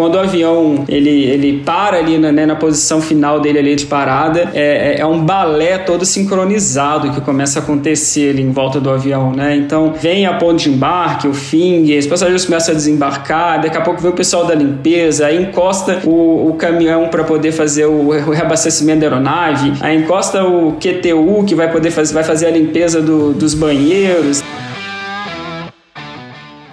[0.00, 3.84] Quando o avião ele, ele para ali na, né, na posição final dele ali de
[3.84, 8.80] parada, é, é, é um balé todo sincronizado que começa a acontecer ali em volta
[8.80, 9.54] do avião, né?
[9.54, 13.82] Então vem a ponte de embarque, o fing, os passageiros começam a desembarcar, daqui a
[13.82, 18.08] pouco vem o pessoal da limpeza, aí encosta o, o caminhão para poder fazer o,
[18.08, 22.50] o, reabastecimento da aeronave, aí encosta o QTU que vai poder fazer, vai fazer a
[22.50, 24.42] limpeza do, dos banheiros.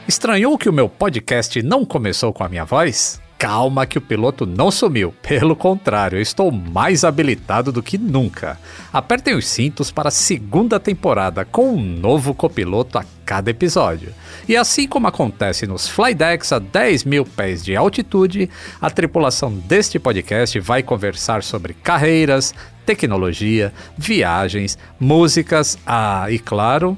[0.07, 3.19] Estranhou que o meu podcast não começou com a minha voz?
[3.37, 5.13] Calma que o piloto não sumiu.
[5.21, 8.57] Pelo contrário, eu estou mais habilitado do que nunca.
[8.93, 14.13] Apertem os cintos para a segunda temporada com um novo copiloto a cada episódio.
[14.47, 19.99] E assim como acontece nos flydecks a 10 mil pés de altitude, a tripulação deste
[19.99, 26.97] podcast vai conversar sobre carreiras, tecnologia, viagens, músicas, ah, e claro,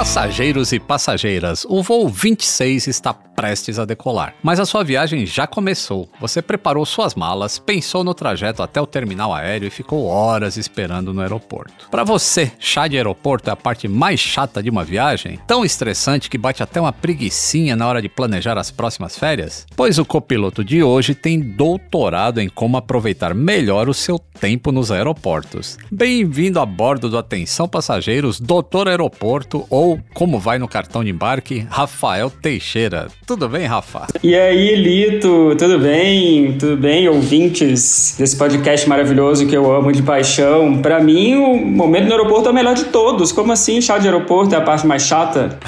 [0.00, 4.34] Passageiros e passageiras, o voo 26 está prestes a decolar.
[4.42, 6.06] Mas a sua viagem já começou.
[6.20, 11.14] Você preparou suas malas, pensou no trajeto até o terminal aéreo e ficou horas esperando
[11.14, 11.88] no aeroporto.
[11.90, 15.38] Para você, chá de aeroporto é a parte mais chata de uma viagem?
[15.46, 19.66] Tão estressante que bate até uma preguiçinha na hora de planejar as próximas férias?
[19.74, 24.90] Pois o copiloto de hoje tem doutorado em como aproveitar melhor o seu tempo nos
[24.90, 25.78] aeroportos.
[25.90, 31.66] Bem-vindo a bordo do Atenção Passageiros, Doutor Aeroporto ou, como vai no cartão de embarque,
[31.68, 33.08] Rafael Teixeira.
[33.26, 34.06] Tudo bem, Rafa?
[34.22, 36.58] E aí, Lito, tudo bem?
[36.58, 40.80] Tudo bem, ouvintes desse podcast maravilhoso que eu amo de paixão?
[40.80, 43.32] Para mim, o momento no aeroporto é o melhor de todos.
[43.32, 45.58] Como assim, chá de aeroporto é a parte mais chata?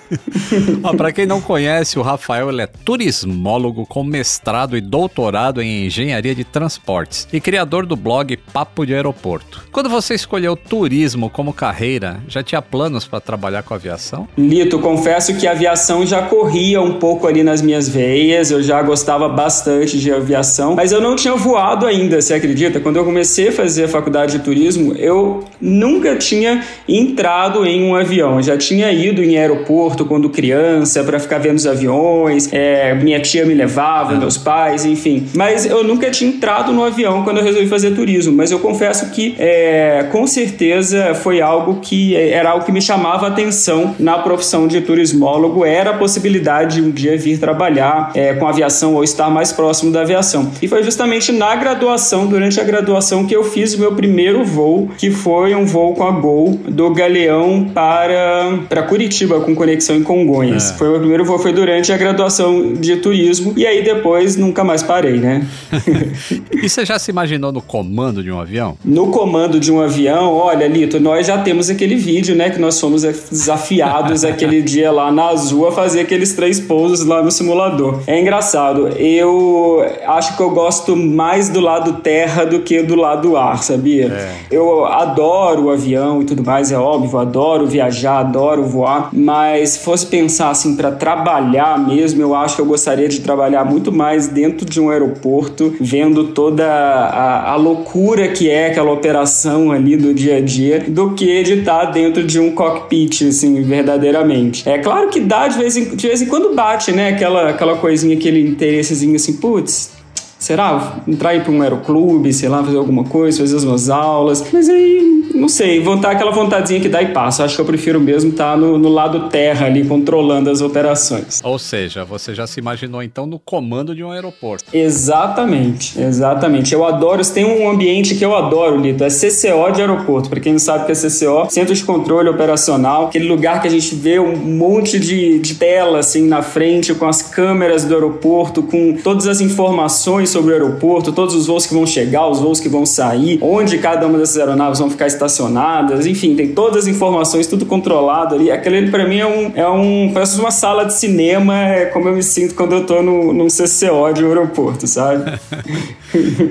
[0.96, 6.34] Para quem não conhece, o Rafael ele é turismólogo com mestrado e doutorado em engenharia
[6.34, 9.66] de transportes e criador do blog Papo de Aeroporto.
[9.72, 14.28] Quando você escolheu turismo como carreira, já tinha planos para trabalhar com aviação?
[14.36, 18.82] Lito, confesso que a aviação já corria um pouco ali nas minhas veias, eu já
[18.82, 22.80] gostava bastante de aviação, mas eu não tinha voado ainda, você acredita?
[22.80, 27.94] Quando eu comecei a fazer a faculdade de turismo, eu nunca tinha entrado em um
[27.94, 28.36] avião.
[28.36, 33.20] Eu já tinha ido em aeroporto quando criança para ficar vendo os aviões, é, minha
[33.20, 35.26] tia me levava, meus pais, enfim.
[35.34, 38.36] Mas eu nunca tinha entrado no avião quando eu resolvi fazer turismo.
[38.36, 43.27] Mas eu confesso que é, com certeza foi algo que era algo que me chamava
[43.28, 48.46] atenção na profissão de turismólogo, era a possibilidade de um dia vir trabalhar é, com
[48.46, 50.50] aviação ou estar mais próximo da aviação.
[50.60, 54.90] E foi justamente na graduação, durante a graduação, que eu fiz o meu primeiro voo,
[54.96, 60.02] que foi um voo com a Gol do Galeão para, para Curitiba, com conexão em
[60.02, 60.70] Congonhas.
[60.70, 60.74] É.
[60.74, 64.64] Foi o meu primeiro voo, foi durante a graduação de turismo, e aí depois nunca
[64.64, 65.46] mais parei, né?
[66.52, 68.76] e você já se imaginou no comando de um avião?
[68.84, 72.80] No comando de um avião, olha, Lito, nós já temos aquele vídeo, né, que nós
[72.80, 78.00] fomos desafiados aquele dia lá na Azul a fazer aqueles três pousos lá no simulador.
[78.06, 78.88] É engraçado.
[78.96, 84.06] Eu acho que eu gosto mais do lado terra do que do lado ar, sabia?
[84.06, 84.34] É.
[84.50, 89.78] Eu adoro o avião e tudo mais, é óbvio, adoro viajar, adoro voar, mas se
[89.80, 94.28] fosse pensar assim para trabalhar mesmo, eu acho que eu gostaria de trabalhar muito mais
[94.28, 100.12] dentro de um aeroporto, vendo toda a, a loucura que é aquela operação ali do
[100.14, 102.97] dia a dia, do que de estar dentro de um cockpit,
[103.28, 104.68] assim, verdadeiramente.
[104.68, 107.10] É claro que dá de vez em, de vez em quando bate, né?
[107.10, 109.90] Aquela, aquela coisinha, aquele interessezinho assim, putz,
[110.38, 111.02] será?
[111.06, 114.44] Entrar aí para um aeroclube, sei lá, fazer alguma coisa, fazer as minhas aulas.
[114.52, 117.44] Mas aí não sei, vontade, aquela vontadezinha que dá e passa.
[117.44, 121.40] Acho que eu prefiro mesmo estar tá no, no, lado terra ali, controlando as operações.
[121.44, 124.64] Ou seja, você já se imaginou então no comando de um aeroporto.
[124.72, 126.74] Exatamente, exatamente.
[126.74, 130.28] Eu adoro, tem um ambiente que eu adoro, Lito, é CCO de aeroporto.
[130.28, 133.68] Para quem não sabe o que é CCO, Centro de Controle Operacional, aquele lugar que
[133.68, 137.94] a gente vê um monte de, de tela assim na frente, com as câmeras do
[137.94, 142.40] aeroporto, com todas as informações sobre o aeroporto, todos os voos que vão chegar, os
[142.40, 146.52] voos que vão sair, onde cada uma dessas aeronaves vão ficar estacionadas estacionadas, enfim, tem
[146.52, 148.50] todas as informações, tudo controlado ali.
[148.50, 150.10] Aquele para mim é um, é um.
[150.12, 153.46] Parece uma sala de cinema, é como eu me sinto quando eu tô no, num
[153.48, 155.38] CCO de um aeroporto, sabe?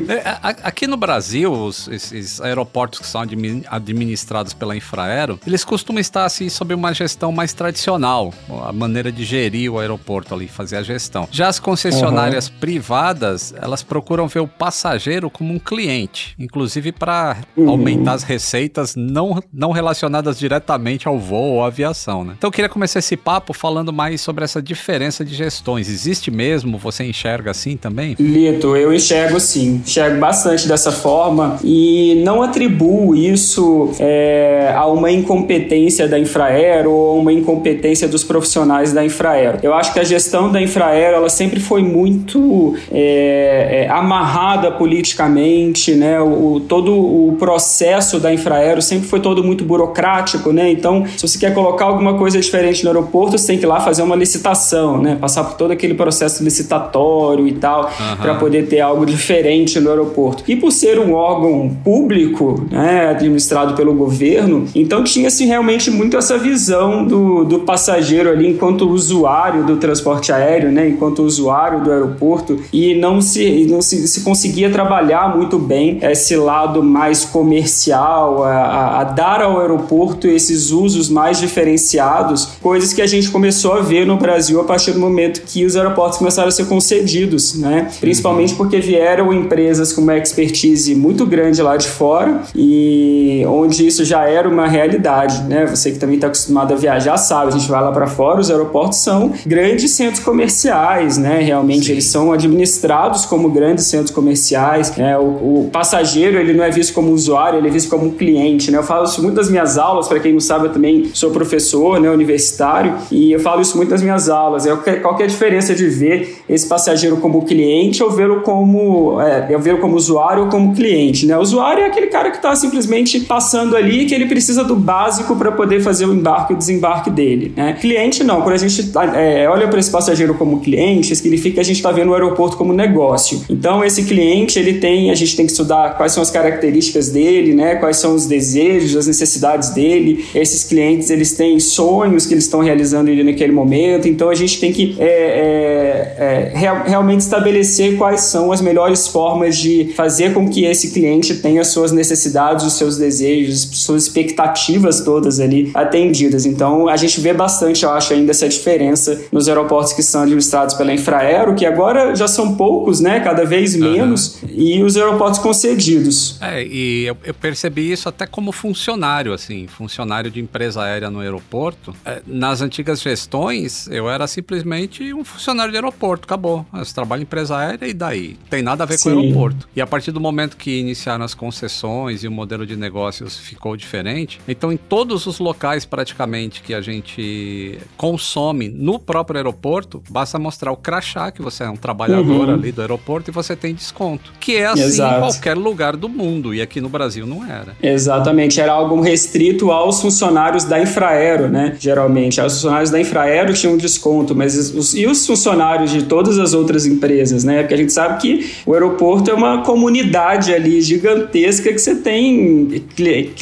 [0.08, 0.22] É,
[0.64, 3.22] aqui no Brasil, os, esses aeroportos que são
[3.70, 8.32] administrados pela Infraero, eles costumam estar assim sob uma gestão mais tradicional,
[8.64, 11.28] a maneira de gerir o aeroporto ali, fazer a gestão.
[11.32, 12.54] Já as concessionárias uhum.
[12.60, 17.70] privadas, elas procuram ver o passageiro como um cliente, inclusive para uhum.
[17.70, 22.34] aumentar as receitas não, não relacionadas diretamente ao voo ou aviação, né?
[22.38, 25.90] Então eu queria começar esse papo falando mais sobre essa diferença de gestões.
[25.90, 26.78] Existe mesmo?
[26.78, 28.16] Você enxerga assim também?
[28.20, 29.82] Lito, eu enxergo sim.
[29.86, 37.20] Enxergo bastante dessa forma e não atribuo isso é, a uma incompetência da Infraero ou
[37.20, 39.60] uma incompetência dos profissionais da Infraero.
[39.64, 45.94] Eu acho que a gestão da Infraero ela sempre foi muito é, é, amarrada politicamente,
[45.94, 46.20] né?
[46.20, 50.72] O, todo o processo da Infraero sempre foi todo muito burocrático, né?
[50.72, 53.80] Então, se você quer colocar alguma coisa diferente no aeroporto, você tem que ir lá
[53.80, 55.18] fazer uma licitação, né?
[55.20, 58.16] Passar por todo aquele processo licitatório e tal, uhum.
[58.18, 60.44] para poder ter algo diferente no aeroporto.
[60.48, 66.38] E por ser um órgão público, né, administrado pelo governo, então tinha-se realmente muito essa
[66.38, 72.60] visão do, do passageiro ali enquanto usuário do transporte aéreo, né, enquanto usuário do aeroporto,
[72.72, 79.02] e não se, não se, se conseguia trabalhar muito bem esse lado mais comercial, a,
[79.02, 84.06] a, dar ao aeroporto esses usos mais diferenciados, coisas que a gente começou a ver
[84.06, 87.90] no Brasil a partir do momento que os aeroportos começaram a ser concedidos, né?
[88.00, 94.04] Principalmente porque vieram empresas com uma expertise muito grande lá de fora e onde isso
[94.04, 95.66] já era uma realidade, né?
[95.66, 98.50] Você que também está acostumado a viajar sabe, a gente vai lá para fora, os
[98.50, 101.42] aeroportos são grandes centros comerciais, né?
[101.42, 101.92] Realmente Sim.
[101.94, 104.96] eles são administrados como grandes centros comerciais.
[104.96, 105.18] Né?
[105.18, 108.27] O, o, passageiro ele não é visto como usuário, ele é visto como um cliente,
[108.72, 108.78] né?
[108.78, 112.00] Eu falo isso muito nas minhas aulas, para quem não sabe, eu também sou professor,
[112.00, 114.66] né, universitário, e eu falo isso muito nas minhas aulas.
[114.66, 119.48] É qual é a diferença de ver esse passageiro como cliente ou vê-lo como é,
[119.50, 121.38] eu ver como usuário ou como cliente, né?
[121.38, 125.36] O usuário é aquele cara que está simplesmente passando ali que ele precisa do básico
[125.36, 127.74] para poder fazer o embarque e o desembarque dele, né?
[127.80, 131.64] Cliente não, quando a gente é, olha para esse passageiro como cliente, significa que a
[131.64, 133.42] gente está vendo o aeroporto como negócio.
[133.50, 137.54] Então esse cliente ele tem, a gente tem que estudar quais são as características dele,
[137.54, 137.76] né?
[137.76, 140.26] Quais são os desejos, as necessidades dele.
[140.36, 144.08] Esses clientes eles têm sonhos que eles estão realizando ali naquele momento.
[144.08, 149.08] Então a gente tem que é, é, é, real, realmente estabelecer quais são as melhores
[149.08, 155.02] formas de fazer com que esse cliente tenha suas necessidades, os seus desejos, suas expectativas
[155.02, 156.46] todas ali atendidas.
[156.46, 160.76] Então, a gente vê bastante, eu acho, ainda essa diferença nos aeroportos que são administrados
[160.76, 163.20] pela Infraero, que agora já são poucos, né?
[163.20, 164.50] Cada vez menos, uhum.
[164.52, 166.38] e os aeroportos concedidos.
[166.42, 171.20] É, e eu, eu, percebi isso até como funcionário, assim, funcionário de empresa aérea no
[171.20, 171.96] aeroporto.
[172.06, 176.66] É, nas antigas gestões, eu era simplesmente um funcionário de aeroporto, acabou.
[176.74, 178.38] Eu trabalho em empresa aérea e daí?
[178.50, 179.12] Tem nada a ver Sim.
[179.12, 179.70] com o aeroporto.
[179.76, 183.76] E a partir do momento que iniciaram as concessões e o modelo de negócios ficou
[183.76, 190.40] diferente, então em todos os locais praticamente que a gente consome no próprio aeroporto, basta
[190.40, 192.54] mostrar o crachá que você é um trabalhador uhum.
[192.54, 194.34] ali do aeroporto e você tem desconto.
[194.40, 195.16] Que é assim Exato.
[195.16, 197.76] em qualquer lugar do mundo e aqui no Brasil não era.
[197.98, 201.76] Exatamente, era algo restrito aos funcionários da Infraero, né?
[201.80, 206.54] Geralmente, os funcionários da Infraero tinham desconto, mas os, e os funcionários de todas as
[206.54, 207.62] outras empresas, né?
[207.62, 212.84] Porque a gente sabe que o aeroporto é uma comunidade ali gigantesca que você tem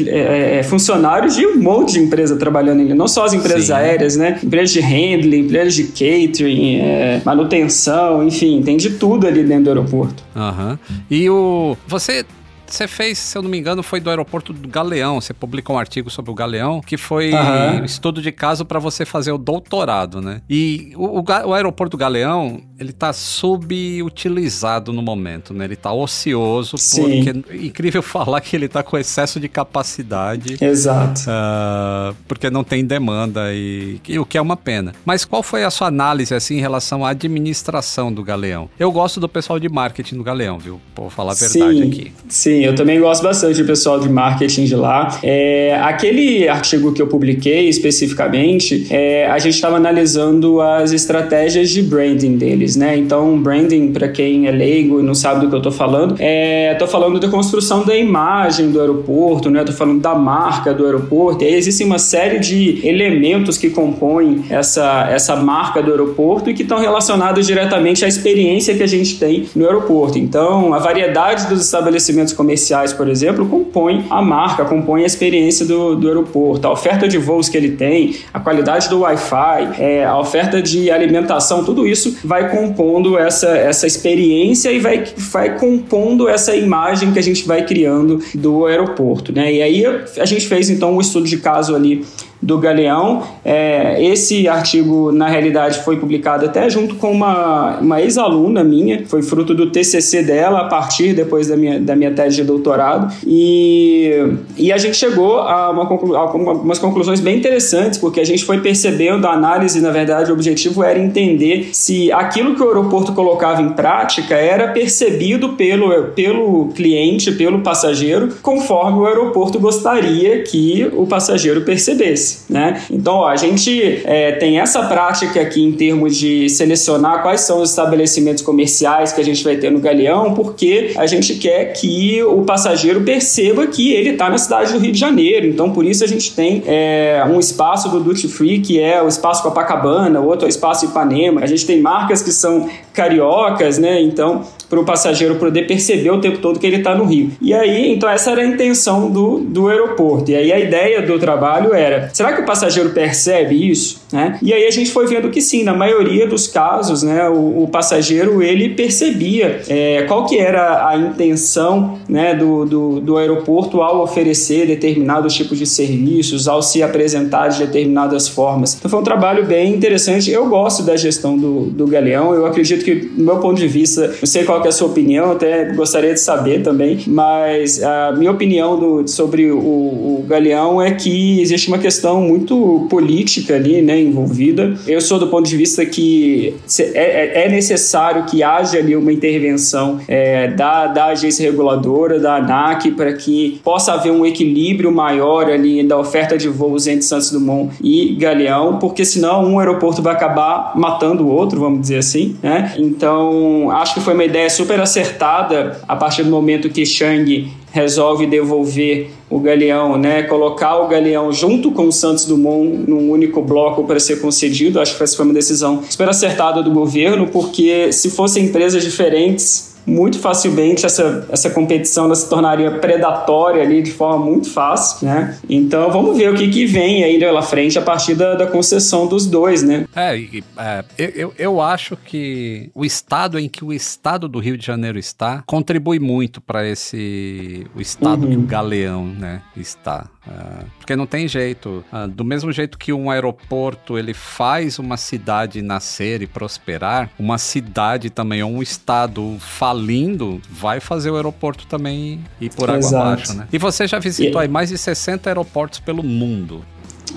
[0.07, 3.73] é, é, funcionários de um monte de empresa trabalhando ali, não só as empresas Sim.
[3.73, 4.39] aéreas, né?
[4.41, 9.69] Empresas de handling, empresas de catering, é, manutenção, enfim, tem de tudo ali dentro do
[9.71, 10.23] aeroporto.
[10.33, 10.79] Aham.
[10.89, 10.95] Uhum.
[11.11, 11.77] E o.
[11.87, 12.25] Você
[12.67, 15.19] você fez, se eu não me engano, foi do aeroporto do Galeão.
[15.21, 17.85] Você publicou um artigo sobre o Galeão, que foi uhum.
[17.85, 20.41] estudo de caso para você fazer o doutorado, né?
[20.49, 25.65] E o, o, o aeroporto do Galeão, ele tá subutilizado no momento, né?
[25.65, 27.23] Ele tá ocioso, Sim.
[27.23, 30.57] porque é incrível falar que ele tá com excesso de capacidade.
[30.59, 31.21] Exato.
[31.21, 34.93] Uh, porque não tem demanda e, e, o que é uma pena.
[35.05, 38.69] Mas qual foi a sua análise assim em relação à administração do Galeão?
[38.79, 40.81] Eu gosto do pessoal de marketing do Galeão, viu?
[40.95, 42.13] Vou falar a verdade sim, aqui.
[42.27, 45.19] Sim, eu também gosto bastante do pessoal de marketing de lá.
[45.23, 51.81] É, aquele artigo que eu publiquei especificamente, é, a gente estava analisando as estratégias de
[51.81, 52.97] branding dele deles, né?
[52.97, 56.73] Então, branding, para quem é leigo e não sabe do que eu tô falando, é,
[56.75, 59.63] tô falando da construção da imagem do aeroporto, né?
[59.63, 61.43] Tô falando da marca do aeroporto.
[61.43, 66.53] E aí existe uma série de elementos que compõem essa, essa marca do aeroporto e
[66.53, 70.17] que estão relacionados diretamente à experiência que a gente tem no aeroporto.
[70.17, 72.44] Então, a variedade dos estabelecimentos comerciais,
[72.93, 76.67] por exemplo, compõem a marca, compõem a experiência do, do aeroporto.
[76.67, 80.91] A oferta de voos que ele tem, a qualidade do Wi-Fi, é, a oferta de
[80.91, 87.19] alimentação, tudo isso vai compondo essa, essa experiência e vai, vai compondo essa imagem que
[87.19, 89.31] a gente vai criando do aeroporto.
[89.31, 89.53] Né?
[89.53, 89.85] E aí
[90.17, 92.05] a gente fez então um estudo de caso ali
[92.45, 93.23] do Galeão.
[93.43, 99.23] É, esse artigo, na realidade, foi publicado até junto com uma, uma ex-aluna minha, foi
[99.23, 103.11] fruto do TCC dela, a partir depois da minha, da minha tese de doutorado.
[103.25, 104.11] E,
[104.55, 105.83] e a gente chegou a, uma,
[106.17, 110.33] a umas conclusões bem interessantes, porque a gente foi percebendo a análise, na verdade, o
[110.35, 116.67] objetivo era entender se aquilo que o aeroporto colocava em prática era percebido pelo, pelo
[116.75, 122.81] cliente, pelo passageiro, conforme o aeroporto gostaria que o passageiro percebesse né?
[122.91, 127.61] Então, ó, a gente é, tem essa prática aqui em termos de selecionar quais são
[127.61, 132.23] os estabelecimentos comerciais que a gente vai ter no Galeão, porque a gente quer que
[132.23, 135.47] o passageiro perceba que ele está na cidade do Rio de Janeiro.
[135.47, 139.07] Então, por isso a gente tem é, um espaço do Duty Free, que é o
[139.07, 141.41] espaço Copacabana, outro é o espaço Ipanema.
[141.41, 144.01] A gente tem marcas que são cariocas, né?
[144.01, 147.31] Então, para o passageiro poder perceber o tempo todo que ele está no Rio.
[147.41, 150.31] E aí, então, essa era a intenção do, do aeroporto.
[150.31, 154.01] E aí, a ideia do trabalho era: será que o passageiro percebe isso?
[154.11, 154.37] Né?
[154.41, 157.67] E aí, a gente foi vendo que sim, na maioria dos casos, né, o, o
[157.67, 164.01] passageiro ele percebia é, qual que era a intenção né, do, do, do aeroporto ao
[164.01, 168.75] oferecer determinados tipos de serviços, ao se apresentar de determinadas formas.
[168.75, 170.31] Então, foi um trabalho bem interessante.
[170.31, 174.07] Eu gosto da gestão do, do Galeão, eu acredito que, do meu ponto de vista,
[174.07, 178.31] não sei qual é a sua opinião, até gostaria de saber também, mas a minha
[178.31, 183.99] opinião do, sobre o, o Galeão é que existe uma questão muito política ali, né,
[183.99, 184.73] envolvida.
[184.87, 189.11] Eu sou do ponto de vista que é, é, é necessário que haja ali uma
[189.11, 195.49] intervenção é, da, da agência reguladora, da ANAC, para que possa haver um equilíbrio maior
[195.49, 200.13] ali da oferta de voos entre Santos Dumont e Galeão, porque senão um aeroporto vai
[200.13, 202.73] acabar matando o outro, vamos dizer assim, né?
[202.77, 208.25] Então, acho que foi uma ideia super acertada a partir do momento que Chang resolve
[208.25, 213.83] devolver o Galeão, né, colocar o Galeão junto com o Santos Dumont num único bloco
[213.83, 214.79] para ser concedido.
[214.79, 219.74] Acho que essa foi uma decisão super acertada do governo, porque se fossem empresas diferentes,
[219.85, 225.37] muito facilmente essa, essa competição se tornaria predatória ali de forma muito fácil, né?
[225.49, 229.07] Então vamos ver o que, que vem aí pela frente a partir da, da concessão
[229.07, 229.85] dos dois, né?
[229.95, 230.19] É,
[230.57, 234.97] é eu, eu acho que o estado em que o estado do Rio de Janeiro
[234.97, 238.31] está contribui muito para esse o estado uhum.
[238.31, 240.07] que o Galeão, né, está.
[240.27, 241.83] Uh, porque não tem jeito.
[241.93, 247.37] Uh, do mesmo jeito que um aeroporto ele faz uma cidade nascer e prosperar, uma
[247.37, 253.05] cidade também ou um estado falindo vai fazer o aeroporto também ir por água Exato.
[253.05, 253.47] abaixo, né?
[253.53, 256.63] E você já visitou aí mais de 60 aeroportos pelo mundo.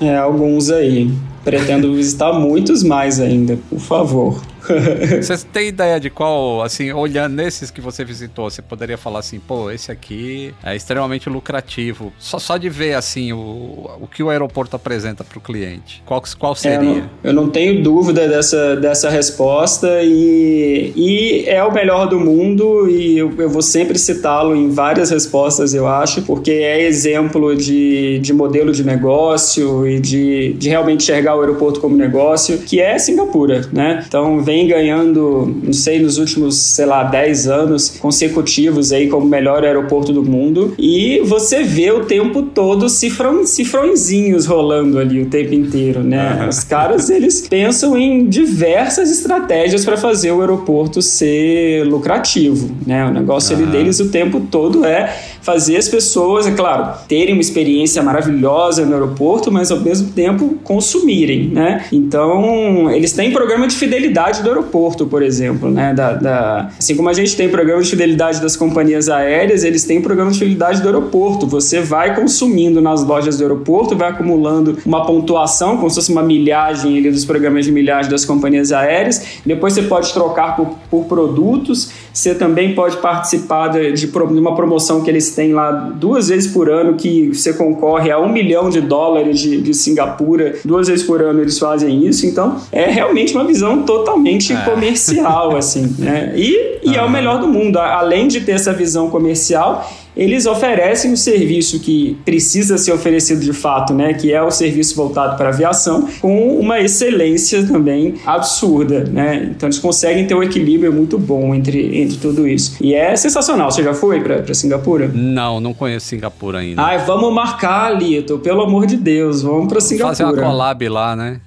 [0.01, 1.11] É, alguns aí.
[1.45, 4.43] Pretendo visitar muitos mais ainda, por favor.
[5.23, 9.39] você tem ideia de qual, assim, olhando nesses que você visitou, você poderia falar assim,
[9.39, 12.13] pô, esse aqui é extremamente lucrativo.
[12.19, 16.03] Só, só de ver, assim, o, o que o aeroporto apresenta para o cliente.
[16.05, 16.79] Qual, qual seria?
[16.79, 22.09] É, eu, não, eu, não, tenho dúvida dessa, dessa resposta e, e é o melhor
[22.09, 26.83] do mundo e eu, eu vou sempre citá-lo em várias respostas, eu acho, porque é
[26.83, 32.59] exemplo de, de modelo de negócio e de, de realmente enxergar o aeroporto como negócio,
[32.59, 34.05] que é Singapura, né?
[34.07, 39.65] Então, vem ganhando, não sei, nos últimos, sei lá, 10 anos consecutivos aí como melhor
[39.65, 40.75] aeroporto do mundo.
[40.79, 46.47] E você vê o tempo todo cifrão, cifrõezinhos rolando ali o tempo inteiro, né?
[46.49, 53.05] Os caras, eles pensam em diversas estratégias para fazer o aeroporto ser lucrativo, né?
[53.07, 57.41] O negócio ali deles o tempo todo é fazer as pessoas, é claro, terem uma
[57.41, 61.85] experiência maravilhosa no aeroporto, mas ao mesmo tempo consumirem, né?
[61.93, 65.95] Então, eles têm programa de fidelidade do aeroporto, por exemplo, né?
[65.95, 70.01] Da, da, assim como a gente tem programa de fidelidade das companhias aéreas, eles têm
[70.01, 71.47] programa de fidelidade do aeroporto.
[71.47, 76.23] Você vai consumindo nas lojas do aeroporto, vai acumulando uma pontuação, como se fosse uma
[76.23, 79.41] milhagem ali dos programas de milhagem das companhias aéreas.
[79.45, 81.91] Depois você pode trocar por, por produtos.
[82.19, 86.69] Você também pode participar de, de, uma promoção que eles têm lá duas vezes por
[86.69, 90.57] ano, que você concorre a um milhão de dólares de, de Singapura.
[90.65, 92.27] Duas vezes por ano eles fazem isso.
[92.27, 94.57] Então, é realmente uma visão totalmente é.
[94.63, 96.33] comercial, assim, né?
[96.35, 97.79] E, e é o melhor do mundo.
[97.79, 103.53] Além de ter essa visão comercial, eles oferecem o serviço que precisa ser oferecido de
[103.53, 104.15] fato, né?
[104.15, 109.49] Que é o serviço voltado para aviação, com uma excelência também absurda, né?
[109.55, 112.77] Então eles conseguem ter um equilíbrio muito bom entre, entre tudo isso.
[112.81, 113.71] E é sensacional.
[113.71, 115.09] Você já foi para Singapura?
[115.15, 116.83] Não, não conheço Singapura ainda.
[116.83, 120.17] Ai, vamos marcar, Lito, pelo amor de Deus, vamos para Singapura.
[120.17, 121.41] Fazer uma collab lá, né?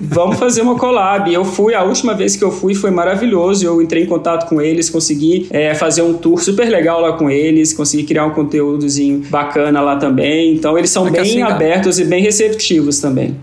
[0.00, 1.32] Vamos fazer uma collab.
[1.32, 3.66] Eu fui, a última vez que eu fui foi maravilhoso.
[3.66, 7.30] Eu entrei em contato com eles, consegui é, fazer um tour super legal lá com
[7.30, 10.54] eles, consegui criar um conteúdozinho bacana lá também.
[10.54, 13.36] Então eles são é bem assim, abertos e bem receptivos também.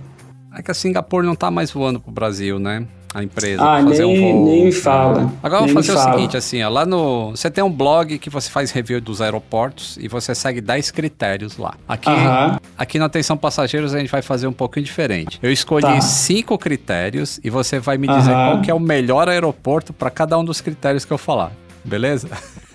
[0.55, 2.85] É que a Singapura não tá mais voando pro Brasil, né?
[3.13, 3.63] A empresa.
[3.63, 4.45] Ah, fazer nem, um voo.
[4.45, 5.31] nem me fala.
[5.41, 7.31] Agora nem vou fazer o seguinte, assim, ó, lá no...
[7.31, 11.57] Você tem um blog que você faz review dos aeroportos e você segue 10 critérios
[11.57, 11.75] lá.
[11.87, 12.59] Aqui, uh -huh.
[12.77, 15.39] aqui na Atenção Passageiros a gente vai fazer um pouquinho diferente.
[15.41, 16.01] Eu escolhi tá.
[16.01, 18.51] cinco critérios e você vai me dizer uh -huh.
[18.51, 21.51] qual que é o melhor aeroporto para cada um dos critérios que eu falar.
[21.83, 22.29] Beleza?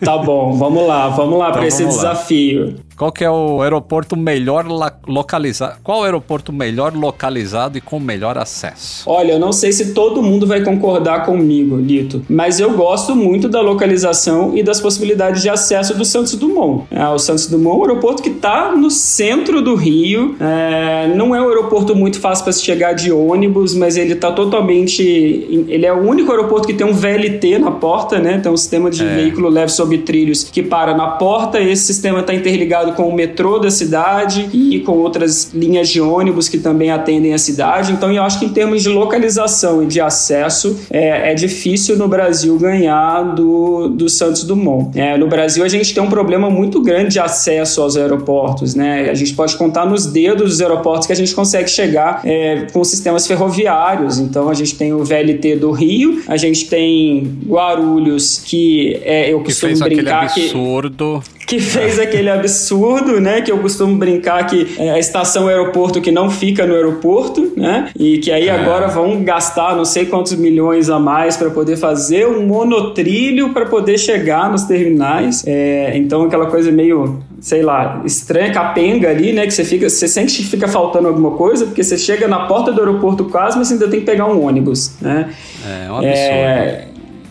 [0.04, 1.88] Tá bom, vamos lá, vamos lá então, para esse lá.
[1.88, 2.76] desafio.
[2.96, 4.66] Qual que é o aeroporto melhor
[5.06, 5.76] localizado?
[5.84, 9.08] Qual o aeroporto melhor localizado e com melhor acesso?
[9.08, 13.48] Olha, eu não sei se todo mundo vai concordar comigo, Lito, mas eu gosto muito
[13.48, 16.86] da localização e das possibilidades de acesso do Santos Dumont.
[16.90, 20.34] É, o Santos Dumont é um aeroporto que está no centro do Rio.
[20.40, 24.32] É, não é um aeroporto muito fácil para se chegar de ônibus, mas ele está
[24.32, 25.02] totalmente.
[25.02, 28.40] Ele é o único aeroporto que tem um VLT na porta, né?
[28.40, 29.14] Tem um sistema de é.
[29.14, 31.58] veículo leve sobre trilhos que para na porta.
[31.58, 36.48] Esse sistema está interligado com o metrô da cidade e com outras linhas de ônibus
[36.48, 37.92] que também atendem a cidade.
[37.92, 42.08] Então, eu acho que em termos de localização e de acesso, é, é difícil no
[42.08, 44.98] Brasil ganhar do, do Santos Dumont.
[44.98, 48.74] É, no Brasil, a gente tem um problema muito grande de acesso aos aeroportos.
[48.74, 49.08] Né?
[49.08, 52.82] A gente pode contar nos dedos dos aeroportos que a gente consegue chegar é, com
[52.82, 54.18] sistemas ferroviários.
[54.18, 59.40] Então, a gente tem o VLT do Rio, a gente tem Guarulhos, que é, eu
[59.40, 61.22] costumo fez aquele absurdo.
[61.24, 63.40] que que fez aquele absurdo, né?
[63.40, 67.88] Que eu costumo brincar que é a estação aeroporto que não fica no aeroporto, né?
[67.98, 68.50] E que aí é.
[68.50, 73.64] agora vão gastar não sei quantos milhões a mais para poder fazer um monotrilho para
[73.64, 75.42] poder chegar nos terminais.
[75.46, 79.46] É, então aquela coisa meio sei lá, estranha, capenga ali, né?
[79.46, 82.72] Que você fica, você sente que fica faltando alguma coisa, porque você chega na porta
[82.72, 85.32] do aeroporto quase, mas ainda tem que pegar um ônibus, né?
[85.64, 86.08] É, um absurdo.
[86.10, 86.87] É,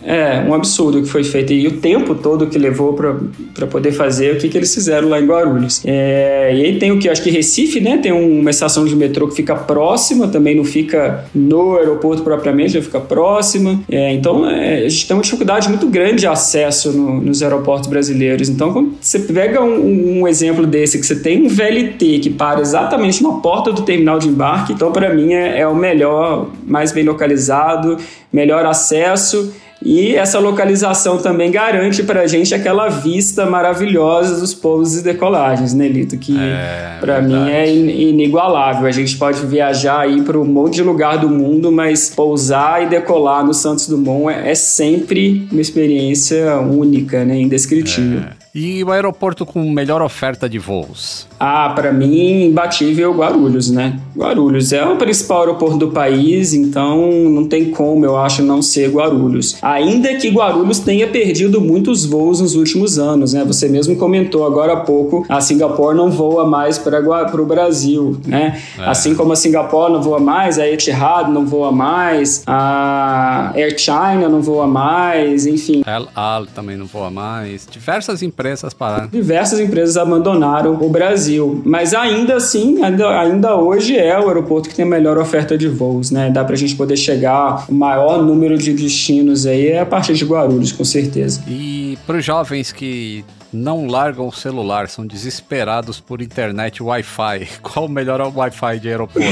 [0.08, 1.52] é, um absurdo que foi feito.
[1.52, 5.20] E o tempo todo que levou para poder fazer o que, que eles fizeram lá
[5.20, 5.82] em Guarulhos.
[5.86, 7.10] É, e aí tem o que?
[7.10, 7.98] Acho que Recife, né?
[7.98, 12.82] Tem uma estação de metrô que fica próxima, também não fica no aeroporto propriamente, já
[12.82, 13.82] fica próxima.
[13.92, 17.90] É, então é, a gente tem uma dificuldade muito grande de acesso no, nos aeroportos
[17.90, 18.48] brasileiros.
[18.48, 22.62] Então, quando você pega um, um, exemplo desse, que você tem um VLT que para
[22.62, 26.94] exatamente na porta do terminal de embarque, então para mim é, é o melhor, mais
[26.94, 27.98] bem localizado,
[28.32, 29.52] melhor acesso.
[29.84, 35.74] E essa localização também garante para a gente aquela vista maravilhosa dos pousos e decolagens,
[35.74, 36.18] né, Lito?
[36.18, 38.88] Que é, para mim é inigualável.
[38.88, 42.88] A gente pode viajar aí para um monte de lugar do mundo, mas pousar e
[42.88, 48.20] decolar no Santos Dumont é, é sempre uma experiência única, né, indescritível.
[48.20, 48.38] É.
[48.54, 51.28] E o aeroporto com melhor oferta de voos?
[51.40, 54.00] Ah, para mim, imbatível Guarulhos, né?
[54.16, 58.90] Guarulhos é o principal aeroporto do país, então não tem como, eu acho, não ser
[58.90, 59.58] Guarulhos.
[59.62, 63.44] Ainda que Guarulhos tenha perdido muitos voos nos últimos anos, né?
[63.46, 68.60] Você mesmo comentou agora há pouco, a Singapore não voa mais para o Brasil, né?
[68.80, 68.86] É.
[68.86, 74.28] Assim como a Singapore não voa mais, a Etihad não voa mais, a Air China
[74.30, 75.84] não voa mais, enfim.
[75.86, 77.68] El Al também não voa mais.
[77.70, 79.08] Diversas empresas empresas pararam.
[79.08, 81.27] Diversas empresas abandonaram o Brasil,
[81.66, 85.68] mas ainda assim, ainda, ainda hoje é o aeroporto que tem a melhor oferta de
[85.68, 86.30] voos, né?
[86.30, 90.26] Dá pra gente poder chegar, o maior número de destinos aí é a partir de
[90.26, 91.44] Guarulhos, com certeza.
[91.48, 97.48] E para os jovens que não largam o celular, são desesperados por internet Wi-Fi.
[97.62, 99.28] Qual o melhor Wi-Fi de aeroporto?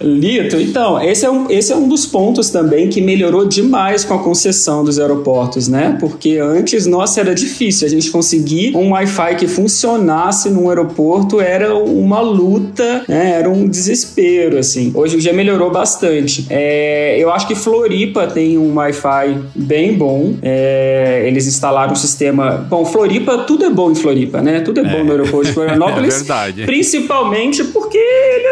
[0.00, 4.14] Lito, então, esse é, um, esse é um dos pontos também que melhorou demais com
[4.14, 5.96] a concessão dos aeroportos, né?
[5.98, 7.86] Porque antes, nossa, era difícil.
[7.86, 13.32] A gente conseguir um Wi-Fi que funcionasse num aeroporto era uma luta, né?
[13.38, 14.92] Era um desespero, assim.
[14.94, 16.46] Hoje dia melhorou bastante.
[16.50, 20.34] É, eu acho que Floripa tem um Wi-Fi bem bom.
[20.42, 22.66] É, eles instalaram um sistema...
[22.68, 24.60] Bom, Floripa tudo é bom em Floripa, né?
[24.60, 24.88] Tudo é, é.
[24.88, 26.14] bom no aeroporto de Florianópolis.
[26.14, 26.64] é verdade.
[26.64, 27.98] Principalmente porque porque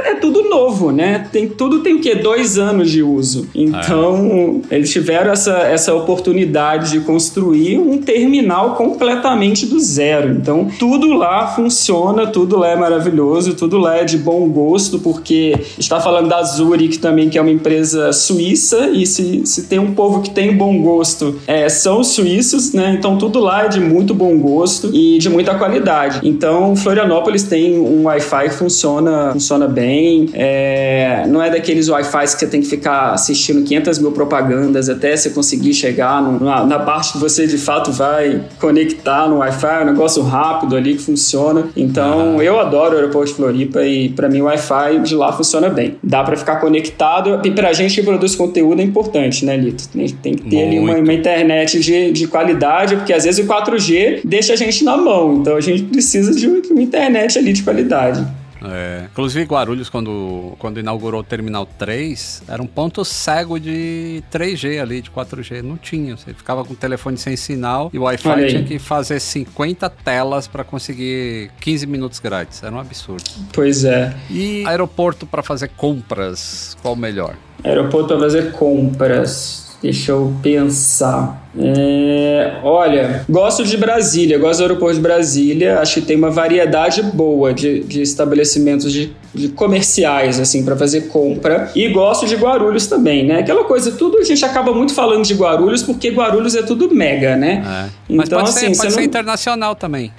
[0.04, 1.26] é tudo novo, né?
[1.32, 2.14] Tem, tudo tem o quê?
[2.14, 3.48] Dois anos de uso.
[3.52, 4.76] Então, é.
[4.76, 10.30] eles tiveram essa, essa oportunidade de construir um terminal completamente do zero.
[10.30, 15.58] Então, tudo lá funciona, tudo lá é maravilhoso, tudo lá é de bom gosto, porque
[15.76, 19.92] está falando da Zurich também, que é uma empresa suíça, e se, se tem um
[19.92, 22.94] povo que tem bom gosto, é, são os suíços, né?
[22.96, 26.20] Então, tudo lá é de muito bom gosto e de muita qualidade.
[26.22, 30.28] Então, Florianópolis tem um Wi-Fi que funciona, funciona bem.
[30.32, 35.16] É, não é daqueles Wi-Fi que você tem que ficar assistindo 500 mil propagandas até
[35.16, 39.80] você conseguir chegar no, na, na, parte que você de fato vai conectar no Wi-Fi.
[39.80, 41.68] É um negócio rápido ali que funciona.
[41.76, 45.68] Então, eu adoro o aeroporto de Floripa e para mim o Wi-Fi de lá funciona
[45.68, 45.96] bem.
[46.02, 49.88] Dá para ficar conectado e pra gente que produz conteúdo é importante, né, Lito?
[50.22, 50.68] Tem que ter Muito.
[50.68, 54.71] ali uma, uma internet de, de qualidade, porque às vezes o 4G deixa a gente
[54.80, 55.38] na mão.
[55.40, 58.26] Então a gente precisa de uma internet ali de qualidade.
[58.64, 59.06] É.
[59.10, 65.00] Inclusive, Guarulhos, quando, quando inaugurou o Terminal 3, era um ponto cego de 3G ali,
[65.00, 65.62] de 4G.
[65.62, 66.16] Não tinha.
[66.16, 70.46] Você ficava com o telefone sem sinal e o Wi-Fi tinha que fazer 50 telas
[70.46, 72.62] para conseguir 15 minutos grátis.
[72.62, 73.24] Era um absurdo.
[73.52, 74.14] Pois é.
[74.30, 77.34] E aeroporto para fazer compras, qual o melhor?
[77.64, 79.71] Aeroporto para fazer compras.
[79.82, 81.42] Deixa eu pensar.
[81.58, 85.80] É, olha, gosto de Brasília, gosto do aeroporto de Brasília.
[85.80, 91.08] Acho que tem uma variedade boa de, de estabelecimentos de, de comerciais, assim, para fazer
[91.08, 91.70] compra.
[91.74, 93.40] E gosto de Guarulhos também, né?
[93.40, 97.36] Aquela coisa, tudo a gente acaba muito falando de Guarulhos porque Guarulhos é tudo mega,
[97.36, 97.62] né?
[98.08, 98.14] É.
[98.14, 99.04] Mas então, pode assim, ser, pode ser não...
[99.04, 100.12] internacional também.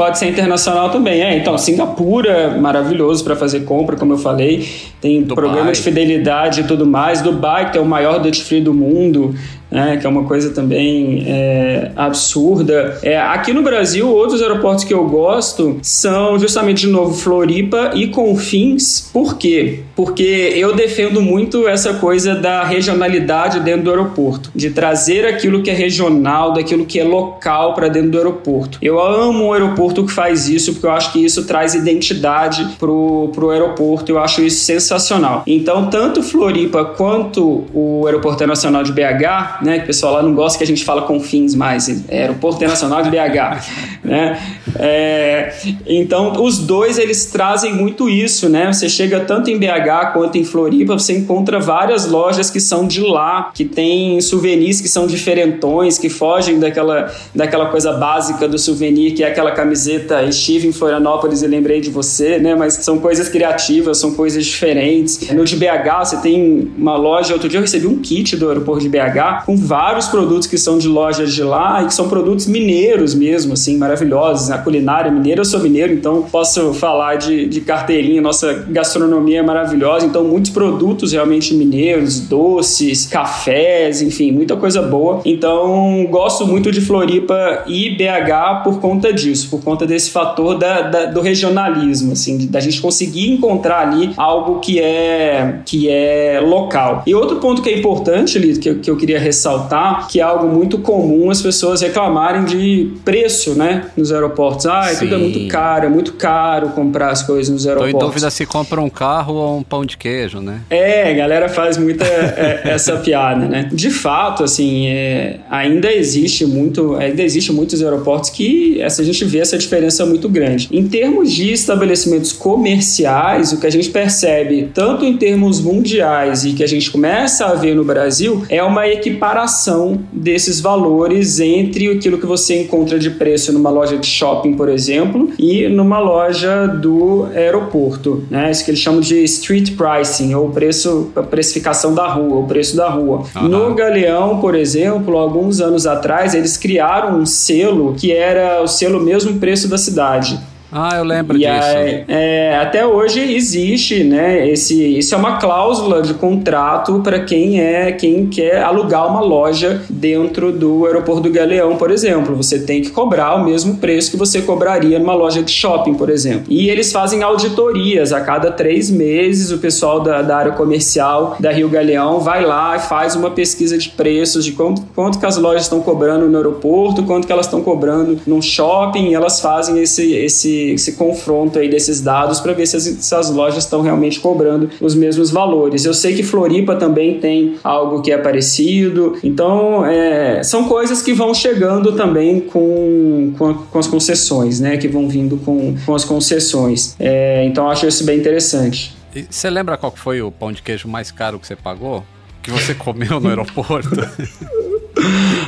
[0.00, 1.36] Pode ser internacional também, é.
[1.36, 4.66] Então, Singapura, maravilhoso para fazer compra, como eu falei.
[4.98, 5.44] Tem Dubai.
[5.44, 7.20] programa de fidelidade e tudo mais.
[7.20, 9.34] Dubai, que é o maior duty free do mundo
[9.70, 12.98] né, que é uma coisa também é, absurda.
[13.02, 18.08] É, aqui no Brasil, outros aeroportos que eu gosto são justamente, de novo, Floripa e
[18.08, 19.08] Confins.
[19.12, 19.80] Por quê?
[19.94, 25.70] Porque eu defendo muito essa coisa da regionalidade dentro do aeroporto, de trazer aquilo que
[25.70, 28.78] é regional, daquilo que é local para dentro do aeroporto.
[28.80, 33.30] Eu amo o aeroporto que faz isso, porque eu acho que isso traz identidade pro,
[33.34, 35.42] pro aeroporto, eu acho isso sensacional.
[35.46, 39.78] Então, tanto Floripa quanto o Aeroporto Internacional de BH né?
[39.78, 42.56] Que o pessoal lá não gosta que a gente fala com fins mais, é Aeroporto
[42.56, 43.64] Internacional de BH,
[44.04, 44.40] né?
[44.78, 45.52] É,
[45.86, 48.72] então, os dois, eles trazem muito isso, né?
[48.72, 53.00] Você chega tanto em BH quanto em Floripa, você encontra várias lojas que são de
[53.00, 59.14] lá, que tem souvenirs que são diferentões, que fogem daquela, daquela coisa básica do souvenir,
[59.14, 62.54] que é aquela camiseta estive em Florianópolis e lembrei de você, né?
[62.54, 65.30] Mas são coisas criativas, são coisas diferentes.
[65.30, 68.82] No de BH, você tem uma loja, outro dia eu recebi um kit do aeroporto
[68.82, 72.46] de BH com vários produtos que são de lojas de lá e que são produtos
[72.46, 74.48] mineiros mesmo, assim, maravilhosos.
[74.48, 78.22] A culinária mineira, eu sou mineiro, então posso falar de, de carteirinha.
[78.22, 85.20] Nossa gastronomia é maravilhosa, então muitos produtos realmente mineiros, doces, cafés, enfim, muita coisa boa.
[85.24, 90.82] Então gosto muito de Floripa e BH por conta disso, por conta desse fator da,
[90.82, 97.02] da, do regionalismo, assim, da gente conseguir encontrar ali algo que é, que é local.
[97.04, 100.22] E outro ponto que é importante, Lito, que, que eu queria ressaltar ressaltar que é
[100.22, 104.66] algo muito comum as pessoas reclamarem de preço, né, nos aeroportos.
[104.66, 107.98] Ah, tudo é muito caro, é muito caro comprar as coisas nos aeroportos.
[107.98, 110.60] Tô em dúvida se compra um carro ou um pão de queijo, né?
[110.68, 113.68] É, a galera faz muita é, essa piada, né?
[113.72, 119.24] De fato, assim, é, ainda existe muito, ainda existe muitos aeroportos que essa a gente
[119.24, 120.68] vê essa diferença muito grande.
[120.70, 126.52] Em termos de estabelecimentos comerciais, o que a gente percebe, tanto em termos mundiais e
[126.52, 131.88] que a gente começa a ver no Brasil, é uma equiparação comparação desses valores entre
[131.88, 136.66] aquilo que você encontra de preço numa loja de shopping, por exemplo, e numa loja
[136.66, 138.50] do aeroporto, né?
[138.50, 142.76] Isso que eles chamam de street pricing, ou preço, a precificação da rua, o preço
[142.76, 143.22] da rua.
[143.36, 143.48] Uhum.
[143.48, 149.00] No Galeão, por exemplo, alguns anos atrás, eles criaram um selo que era o selo
[149.00, 150.40] mesmo preço da cidade.
[150.72, 151.50] Ah, eu lembro e disso.
[151.52, 154.48] Aí, é, até hoje existe, né?
[154.48, 159.82] Esse, isso é uma cláusula de contrato para quem é quem quer alugar uma loja
[159.88, 162.36] dentro do aeroporto do Galeão, por exemplo.
[162.36, 166.08] Você tem que cobrar o mesmo preço que você cobraria numa loja de shopping, por
[166.08, 166.44] exemplo.
[166.48, 169.50] E eles fazem auditorias a cada três meses.
[169.50, 173.76] O pessoal da, da área comercial da Rio Galeão vai lá e faz uma pesquisa
[173.76, 177.46] de preços de quanto, quanto que as lojas estão cobrando no aeroporto, quanto que elas
[177.46, 179.08] estão cobrando num shopping.
[179.08, 182.82] E elas fazem esse esse esse, esse confronto aí desses dados para ver se as,
[182.84, 185.84] se as lojas estão realmente cobrando os mesmos valores.
[185.84, 191.12] Eu sei que Floripa também tem algo que é parecido, então é, são coisas que
[191.12, 194.76] vão chegando também com, com, com, as concessões, né?
[194.76, 196.94] Que vão vindo com, com as concessões.
[196.98, 198.94] É, então acho isso bem interessante.
[199.28, 202.04] Você lembra qual foi o pão de queijo mais caro que você pagou?
[202.42, 203.90] Que você comeu no aeroporto?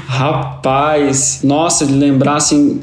[0.07, 2.81] Rapaz, nossa, de lembrar assim,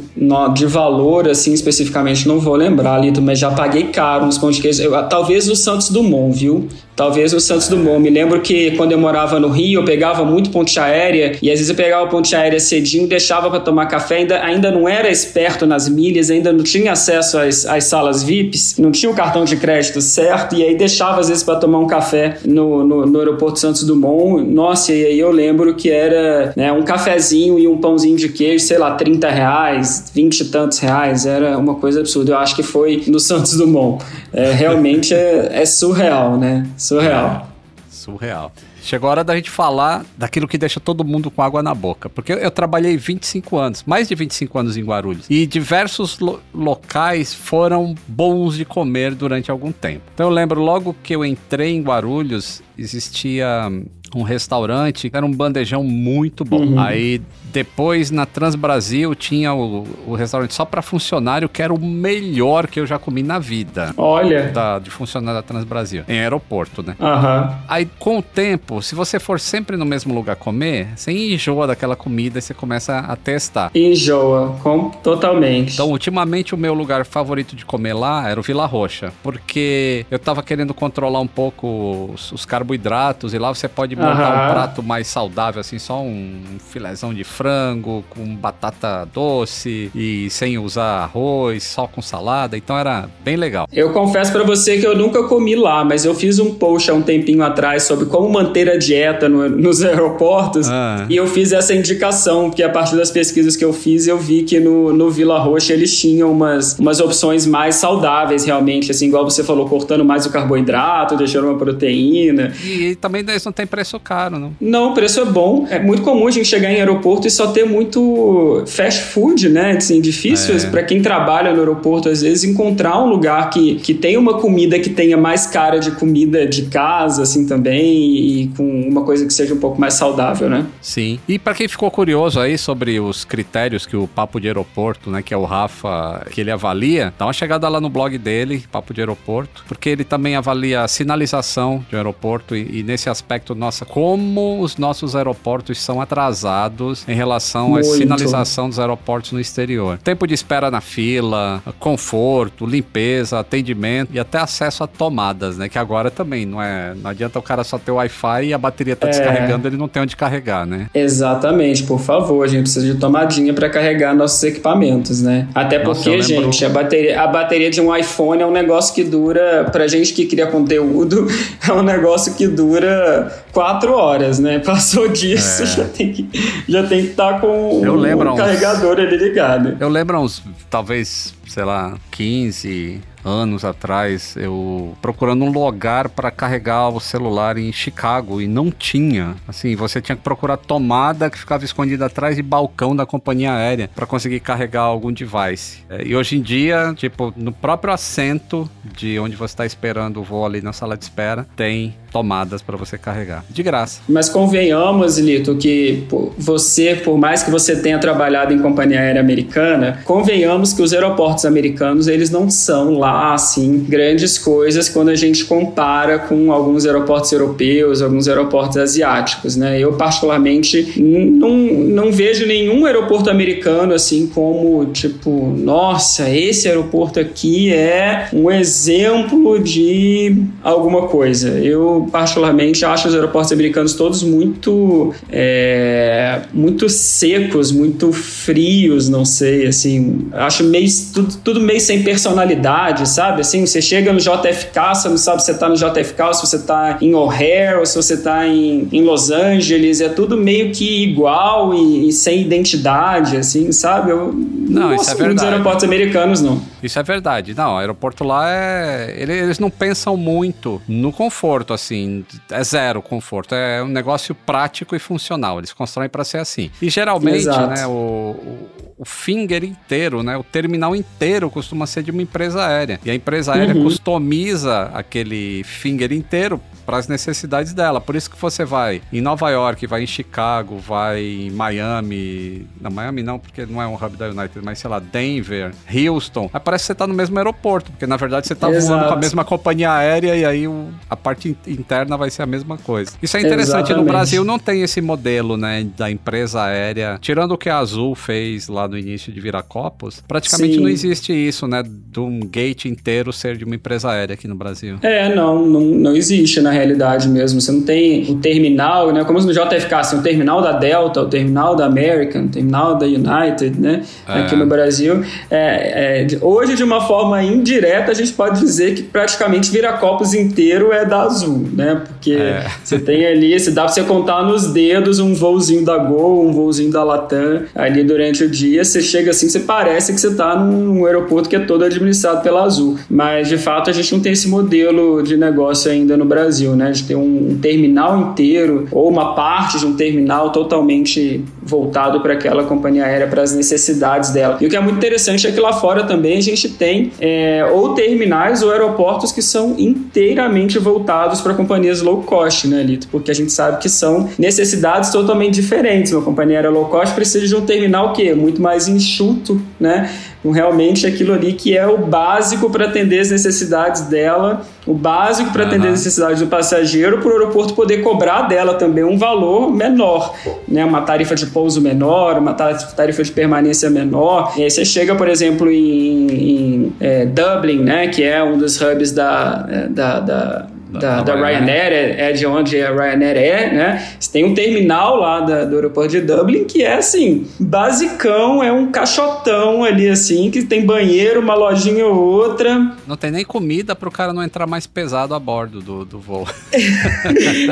[0.53, 4.61] de valor assim especificamente, não vou lembrar, Lito, mas já paguei caro uns pão de
[4.61, 4.81] queijo.
[4.81, 6.67] Eu, talvez o Santos Dumont, viu?
[6.99, 8.01] Talvez o Santos Dumont.
[8.01, 11.57] Me lembro que quando eu morava no Rio, eu pegava muito ponte aérea e às
[11.57, 15.65] vezes eu pegava ponte aérea cedinho, deixava para tomar café, ainda, ainda não era esperto
[15.65, 19.55] nas milhas, ainda não tinha acesso às, às salas VIPs, não tinha o cartão de
[19.55, 23.59] crédito certo e aí deixava às vezes para tomar um café no, no, no, aeroporto
[23.59, 24.43] Santos Dumont.
[24.43, 28.65] Nossa, e aí eu lembro que era né, um cafezinho e um pãozinho de queijo,
[28.65, 32.33] sei lá, 30 reais, 20 e tantos reais, era uma coisa absurda.
[32.33, 34.03] Eu acho que foi no Santos Dumont.
[34.33, 36.67] É, realmente é, é surreal, né?
[36.75, 37.49] Surreal.
[37.89, 38.51] Surreal.
[38.81, 42.09] Chegou a hora da gente falar daquilo que deixa todo mundo com água na boca.
[42.09, 45.27] Porque eu, eu trabalhei 25 anos, mais de 25 anos em Guarulhos.
[45.29, 50.01] E diversos lo locais foram bons de comer durante algum tempo.
[50.13, 53.69] Então eu lembro logo que eu entrei em Guarulhos, existia
[54.15, 56.63] um restaurante, era um bandejão muito bom.
[56.65, 56.79] Uhum.
[56.79, 62.67] Aí depois na Transbrasil tinha o, o restaurante só para funcionário, que era o melhor
[62.67, 63.93] que eu já comi na vida.
[63.97, 64.51] Olha.
[64.51, 66.95] Da, de funcionário da Transbrasil, em aeroporto, né?
[66.99, 67.55] Uhum.
[67.67, 71.95] Aí com o tempo, se você for sempre no mesmo lugar comer, você enjoa daquela
[71.95, 73.71] comida e você começa a testar.
[73.73, 75.73] Enjoa, com, totalmente.
[75.73, 80.19] Então, ultimamente, o meu lugar favorito de comer lá era o Vila Roxa, porque eu
[80.19, 84.49] tava querendo controlar um pouco os, os carboidratos e lá você pode montar uhum.
[84.49, 90.57] um prato mais saudável, assim, só um filézão de frango com batata doce e sem
[90.57, 92.57] usar arroz, só com salada.
[92.57, 93.67] Então era bem legal.
[93.71, 96.93] Eu confesso para você que eu nunca comi lá, mas eu fiz um post há
[96.93, 101.05] um tempinho atrás sobre como manter a dieta no, nos aeroportos ah.
[101.09, 104.43] e eu fiz essa indicação, porque a partir das pesquisas que eu fiz, eu vi
[104.43, 109.23] que no, no Vila Roxa eles tinham umas, umas opções mais saudáveis, realmente, assim, igual
[109.23, 112.53] você falou, cortando mais o carboidrato, deixando uma proteína.
[112.63, 114.53] E, e também isso não tem preço preço caro, não?
[114.59, 115.65] Não, o preço é bom.
[115.69, 119.71] É muito comum a gente chegar em aeroporto e só ter muito fast food, né?
[119.71, 120.69] Assim, difícil é.
[120.69, 124.77] para quem trabalha no aeroporto, às vezes, encontrar um lugar que, que tenha uma comida
[124.79, 129.33] que tenha mais cara de comida de casa, assim, também, e com uma coisa que
[129.33, 130.65] seja um pouco mais saudável, né?
[130.81, 131.19] Sim.
[131.27, 135.21] E para quem ficou curioso aí sobre os critérios que o Papo de Aeroporto, né,
[135.21, 138.93] que é o Rafa, que ele avalia, dá uma chegada lá no blog dele, Papo
[138.93, 143.78] de Aeroporto, porque ele também avalia a sinalização de aeroporto e, e nesse aspecto nós
[143.79, 147.87] nossa, como os nossos aeroportos são atrasados em relação Muito.
[147.87, 149.97] à sinalização dos aeroportos no exterior.
[150.03, 155.69] Tempo de espera na fila, conforto, limpeza, atendimento e até acesso a tomadas, né?
[155.69, 156.93] Que agora também não é.
[156.95, 159.11] Não adianta o cara só ter o Wi-Fi e a bateria tá é.
[159.11, 160.87] descarregando, ele não tem onde carregar, né?
[160.93, 165.47] Exatamente, por favor, a gente precisa de tomadinha para carregar nossos equipamentos, né?
[165.53, 166.51] Até porque, Nossa, lembro...
[166.51, 170.13] gente, a bateria, a bateria de um iPhone é um negócio que dura, pra gente
[170.13, 171.27] que cria conteúdo,
[171.67, 174.59] é um negócio que dura quatro horas, né?
[174.65, 175.65] Passou disso, é.
[175.65, 176.29] já tem que
[176.67, 179.77] já tem que estar tá com o carregador ali ligado.
[179.79, 186.89] Eu lembro uns, talvez, sei lá, 15, anos atrás, eu procurando um lugar para carregar
[186.89, 189.35] o celular em Chicago e não tinha.
[189.47, 193.89] Assim, você tinha que procurar tomada que ficava escondida atrás de balcão da companhia aérea
[193.93, 195.79] para conseguir carregar algum device.
[195.89, 200.23] É, e hoje em dia, tipo, no próprio assento de onde você está esperando o
[200.23, 203.43] voo ali na sala de espera, tem tomadas para você carregar.
[203.49, 204.01] De graça.
[204.07, 209.99] Mas convenhamos, Lito, que você, por mais que você tenha trabalhado em companhia aérea americana,
[210.05, 215.45] convenhamos que os aeroportos americanos, eles não são lá, assim, grandes coisas quando a gente
[215.45, 219.79] compara com alguns aeroportos europeus, alguns aeroportos asiáticos, né?
[219.79, 227.71] Eu, particularmente, não, não vejo nenhum aeroporto americano, assim, como, tipo, nossa, esse aeroporto aqui
[227.71, 231.49] é um exemplo de alguma coisa.
[231.49, 239.67] Eu particularmente, acho os aeroportos americanos todos muito, é, muito secos, muito frios, não sei,
[239.67, 240.27] assim.
[240.31, 243.41] Acho meio, tudo, tudo meio sem personalidade, sabe?
[243.41, 246.47] Assim, você chega no JFK, você não sabe se você tá no JFK, ou se
[246.47, 250.71] você tá em O'Hare, ou se você tá em, em Los Angeles, é tudo meio
[250.71, 254.11] que igual e, e sem identidade, assim, sabe?
[254.11, 255.49] Eu não, não isso é verdade.
[255.49, 256.61] aeroportos americanos, não.
[256.81, 257.53] Isso é verdade.
[257.55, 259.15] Não, o aeroporto lá é.
[259.17, 262.23] Eles não pensam muito no conforto, assim.
[262.51, 263.53] É zero conforto.
[263.55, 265.57] É um negócio prático e funcional.
[265.57, 266.69] Eles constroem para ser assim.
[266.81, 267.67] E geralmente, Exato.
[267.67, 268.69] né, o, o
[269.05, 270.37] finger inteiro, né?
[270.37, 272.99] O terminal inteiro costuma ser de uma empresa aérea.
[273.03, 273.83] E a empresa aérea uhum.
[273.83, 278.01] customiza aquele finger inteiro para as necessidades dela.
[278.01, 282.65] Por isso que você vai em Nova York, vai em Chicago, vai em Miami.
[282.81, 286.49] Não, Miami não, porque não é um hub da United, mas sei lá, Denver, Houston.
[286.51, 288.87] Aí parece que você tá no mesmo aeroporto, porque na verdade você tá Exato.
[288.87, 292.47] voando com a mesma companhia aérea e aí o, a parte interna vai ser a
[292.47, 293.11] mesma coisa.
[293.21, 293.91] Isso é interessante.
[293.91, 294.05] Exatamente.
[294.07, 297.19] No Brasil não tem esse modelo, né, da empresa aérea.
[297.21, 300.81] Tirando o que a Azul fez lá no início de Viracopos, praticamente Sim.
[300.81, 304.55] não existe isso, né, de um gate inteiro ser de uma empresa aérea aqui no
[304.55, 304.97] Brasil.
[305.03, 307.61] É, não, não, não existe na realidade mesmo.
[307.61, 311.27] Você não tem o terminal, né, como no JFK, assim, o terminal da Delta, o
[311.27, 314.39] terminal da American, o terminal da United, né, é.
[314.39, 315.23] aqui no Brasil.
[315.49, 320.91] É, é, hoje, de uma forma indireta, a gente pode dizer que praticamente Viracopos inteiro
[320.91, 322.65] é da Azul, né, porque é.
[322.83, 326.51] você tem ali, se dá pra você contar nos dedos um voozinho da Gol, um
[326.51, 330.55] voozinho da Latam ali durante o dia, você chega assim, você parece que você está
[330.55, 332.97] num aeroporto que é todo administrado pela Azul.
[333.09, 336.91] Mas de fato a gente não tem esse modelo de negócio ainda no Brasil, né?
[336.91, 342.33] De ter um, um terminal inteiro ou uma parte de um terminal totalmente voltado para
[342.33, 344.57] aquela companhia aérea, para as necessidades dela.
[344.59, 347.65] E o que é muito interessante é que lá fora também a gente tem é,
[347.71, 353.07] ou terminais ou aeroportos que são inteiramente voltados para companhias low cost, né, Lito?
[353.09, 356.11] Porque a gente sabe que são necessidades totalmente diferentes.
[356.11, 360.09] Uma companhia aérea low cost precisa de um terminal que é muito mais enxuto, né?
[360.41, 365.51] Com realmente aquilo ali que é o básico para atender as necessidades dela, o básico
[365.51, 369.71] para atender as necessidades do passageiro, para o aeroporto poder cobrar dela também um valor
[369.71, 370.33] menor,
[370.67, 370.85] né?
[370.85, 374.53] uma tarifa de pouso menor, uma tarifa de permanência menor.
[374.57, 378.07] E aí você chega, por exemplo, em, em é, Dublin, né?
[378.07, 382.45] que é um dos hubs da, é, da, da da, da, Ryanair, é, é, de
[382.45, 384.07] onde a Ryanair é, né?
[384.19, 388.71] Você tem um terminal lá da, do aeroporto de Dublin que é assim, basicão, é
[388.71, 392.91] um caixotão ali assim, que tem banheiro, uma lojinha ou outra.
[393.07, 396.19] Não tem nem comida para o cara não entrar mais pesado a bordo do, do
[396.19, 396.47] voo.